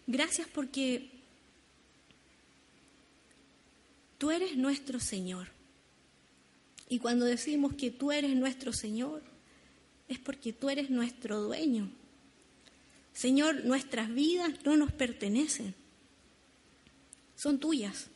Gracias 0.07 0.45
porque 0.53 1.09
tú 4.17 4.29
eres 4.31 4.57
nuestro 4.57 4.99
Señor. 4.99 5.47
Y 6.89 6.99
cuando 6.99 7.23
decimos 7.23 7.75
que 7.75 7.91
tú 7.91 8.11
eres 8.11 8.35
nuestro 8.35 8.73
Señor, 8.73 9.23
es 10.09 10.19
porque 10.19 10.51
tú 10.51 10.69
eres 10.69 10.89
nuestro 10.89 11.39
dueño. 11.39 11.89
Señor, 13.15 13.63
nuestras 13.63 14.13
vidas 14.13 14.51
no 14.65 14.75
nos 14.75 14.91
pertenecen, 14.91 15.73
son 17.37 17.59
tuyas. 17.59 18.07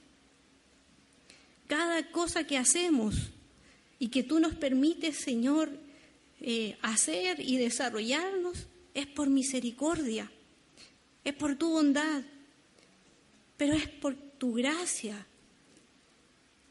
Cada 1.68 2.12
cosa 2.12 2.46
que 2.46 2.58
hacemos 2.58 3.16
y 3.98 4.10
que 4.10 4.24
tú 4.24 4.42
nos 4.42 4.56
permites, 4.56 5.16
Señor, 5.16 5.72
eh, 6.42 6.78
hacer 6.82 7.40
y 7.40 7.56
desarrollarnos 7.56 8.68
es 8.94 9.08
por 9.08 9.30
misericordia, 9.30 10.30
es 11.24 11.34
por 11.34 11.56
tu 11.56 11.70
bondad, 11.70 12.24
pero 13.56 13.74
es 13.74 13.88
por 13.88 14.16
tu 14.16 14.54
gracia. 14.54 15.26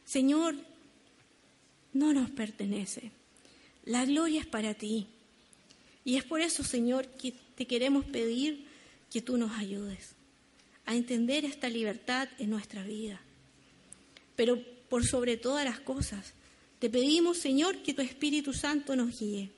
Señor, 0.04 0.54
no 1.94 2.12
nos 2.12 2.30
pertenece. 2.30 3.10
La 3.86 4.04
gloria 4.04 4.42
es 4.42 4.46
para 4.46 4.74
ti. 4.74 5.06
Y 6.04 6.16
es 6.16 6.24
por 6.24 6.40
eso, 6.40 6.64
Señor, 6.64 7.06
que 7.06 7.34
te 7.54 7.66
queremos 7.66 8.04
pedir 8.04 8.66
que 9.10 9.20
tú 9.20 9.36
nos 9.36 9.52
ayudes 9.52 10.14
a 10.86 10.94
entender 10.94 11.44
esta 11.44 11.68
libertad 11.68 12.28
en 12.38 12.50
nuestra 12.50 12.82
vida. 12.82 13.20
Pero 14.36 14.62
por 14.88 15.04
sobre 15.04 15.36
todas 15.36 15.64
las 15.64 15.80
cosas, 15.80 16.32
te 16.78 16.88
pedimos, 16.88 17.38
Señor, 17.38 17.82
que 17.82 17.92
tu 17.92 18.02
Espíritu 18.02 18.52
Santo 18.52 18.96
nos 18.96 19.18
guíe. 19.18 19.50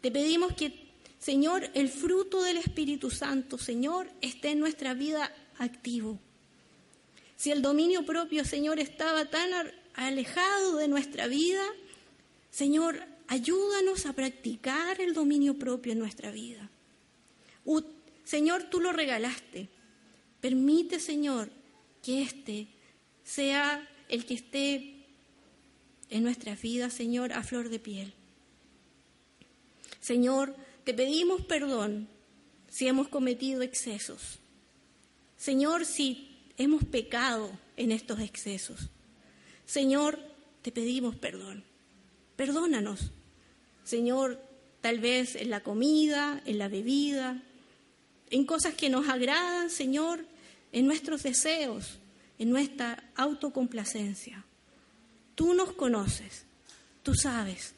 Te 0.00 0.10
pedimos 0.10 0.54
que, 0.54 0.72
Señor, 1.18 1.70
el 1.74 1.88
fruto 1.88 2.42
del 2.42 2.56
Espíritu 2.56 3.10
Santo, 3.10 3.58
Señor, 3.58 4.10
esté 4.20 4.50
en 4.50 4.60
nuestra 4.60 4.94
vida 4.94 5.32
activo. 5.58 6.18
Si 7.36 7.50
el 7.50 7.62
dominio 7.62 8.04
propio, 8.04 8.44
Señor, 8.44 8.78
estaba 8.78 9.26
tan 9.26 9.50
alejado 9.94 10.76
de 10.76 10.88
nuestra 10.88 11.26
vida, 11.26 11.62
Señor, 12.50 13.02
ayúdanos 13.28 14.06
a 14.06 14.12
practicar 14.12 15.00
el 15.00 15.14
dominio 15.14 15.58
propio 15.58 15.92
en 15.92 15.98
nuestra 15.98 16.30
vida. 16.30 16.70
Señor, 18.24 18.64
tú 18.64 18.80
lo 18.80 18.92
regalaste. 18.92 19.68
Permite, 20.40 20.98
Señor, 20.98 21.50
que 22.02 22.22
este 22.22 22.68
sea 23.24 23.88
el 24.08 24.26
que 24.26 24.34
esté 24.34 25.06
en 26.10 26.22
nuestras 26.22 26.60
vidas, 26.60 26.92
Señor, 26.92 27.32
a 27.32 27.42
flor 27.42 27.68
de 27.68 27.78
piel. 27.78 28.12
Señor, 30.00 30.54
te 30.84 30.94
pedimos 30.94 31.42
perdón 31.42 32.08
si 32.68 32.86
hemos 32.86 33.08
cometido 33.08 33.62
excesos. 33.62 34.38
Señor, 35.36 35.84
si 35.84 36.36
hemos 36.58 36.84
pecado 36.84 37.50
en 37.76 37.92
estos 37.92 38.20
excesos. 38.20 38.88
Señor, 39.64 40.18
te 40.62 40.72
pedimos 40.72 41.16
perdón. 41.16 41.64
Perdónanos. 42.36 43.12
Señor, 43.86 44.42
tal 44.80 44.98
vez 44.98 45.36
en 45.36 45.48
la 45.48 45.60
comida, 45.60 46.42
en 46.44 46.58
la 46.58 46.66
bebida, 46.66 47.40
en 48.30 48.44
cosas 48.44 48.74
que 48.74 48.90
nos 48.90 49.08
agradan, 49.08 49.70
Señor, 49.70 50.24
en 50.72 50.86
nuestros 50.86 51.22
deseos, 51.22 51.98
en 52.40 52.50
nuestra 52.50 53.04
autocomplacencia. 53.14 54.44
Tú 55.36 55.54
nos 55.54 55.72
conoces, 55.72 56.46
tú 57.04 57.14
sabes. 57.14 57.74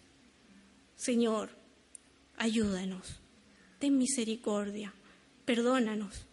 Señor, 0.96 1.50
ayúdanos, 2.38 3.20
ten 3.78 3.98
misericordia, 3.98 4.94
perdónanos. 5.44 6.24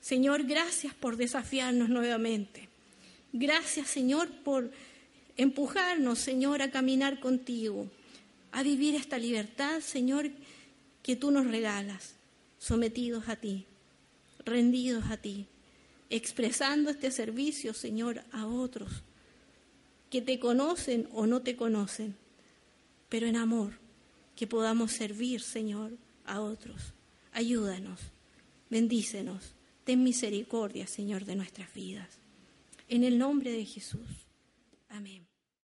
Señor, 0.00 0.44
gracias 0.44 0.94
por 0.94 1.18
desafiarnos 1.18 1.90
nuevamente. 1.90 2.70
Gracias, 3.34 3.88
Señor, 3.88 4.30
por 4.42 4.70
empujarnos, 5.36 6.18
Señor, 6.18 6.62
a 6.62 6.70
caminar 6.70 7.20
contigo, 7.20 7.86
a 8.52 8.62
vivir 8.62 8.94
esta 8.94 9.18
libertad, 9.18 9.80
Señor, 9.80 10.30
que 11.02 11.16
tú 11.16 11.30
nos 11.30 11.46
regalas, 11.46 12.14
sometidos 12.58 13.28
a 13.28 13.36
ti, 13.36 13.66
rendidos 14.44 15.06
a 15.10 15.16
ti, 15.16 15.46
expresando 16.10 16.90
este 16.90 17.10
servicio, 17.10 17.74
Señor, 17.74 18.22
a 18.30 18.46
otros 18.46 19.02
que 20.12 20.20
te 20.20 20.38
conocen 20.38 21.08
o 21.12 21.26
no 21.26 21.40
te 21.40 21.56
conocen, 21.56 22.14
pero 23.08 23.26
en 23.26 23.34
amor, 23.34 23.78
que 24.36 24.46
podamos 24.46 24.92
servir, 24.92 25.40
Señor, 25.40 25.96
a 26.26 26.42
otros. 26.42 26.92
Ayúdanos, 27.32 27.98
bendícenos, 28.68 29.54
ten 29.84 30.04
misericordia, 30.04 30.86
Señor, 30.86 31.24
de 31.24 31.36
nuestras 31.36 31.72
vidas. 31.72 32.18
En 32.90 33.04
el 33.04 33.16
nombre 33.16 33.52
de 33.52 33.64
Jesús. 33.64 34.26
Amén. 34.90 35.31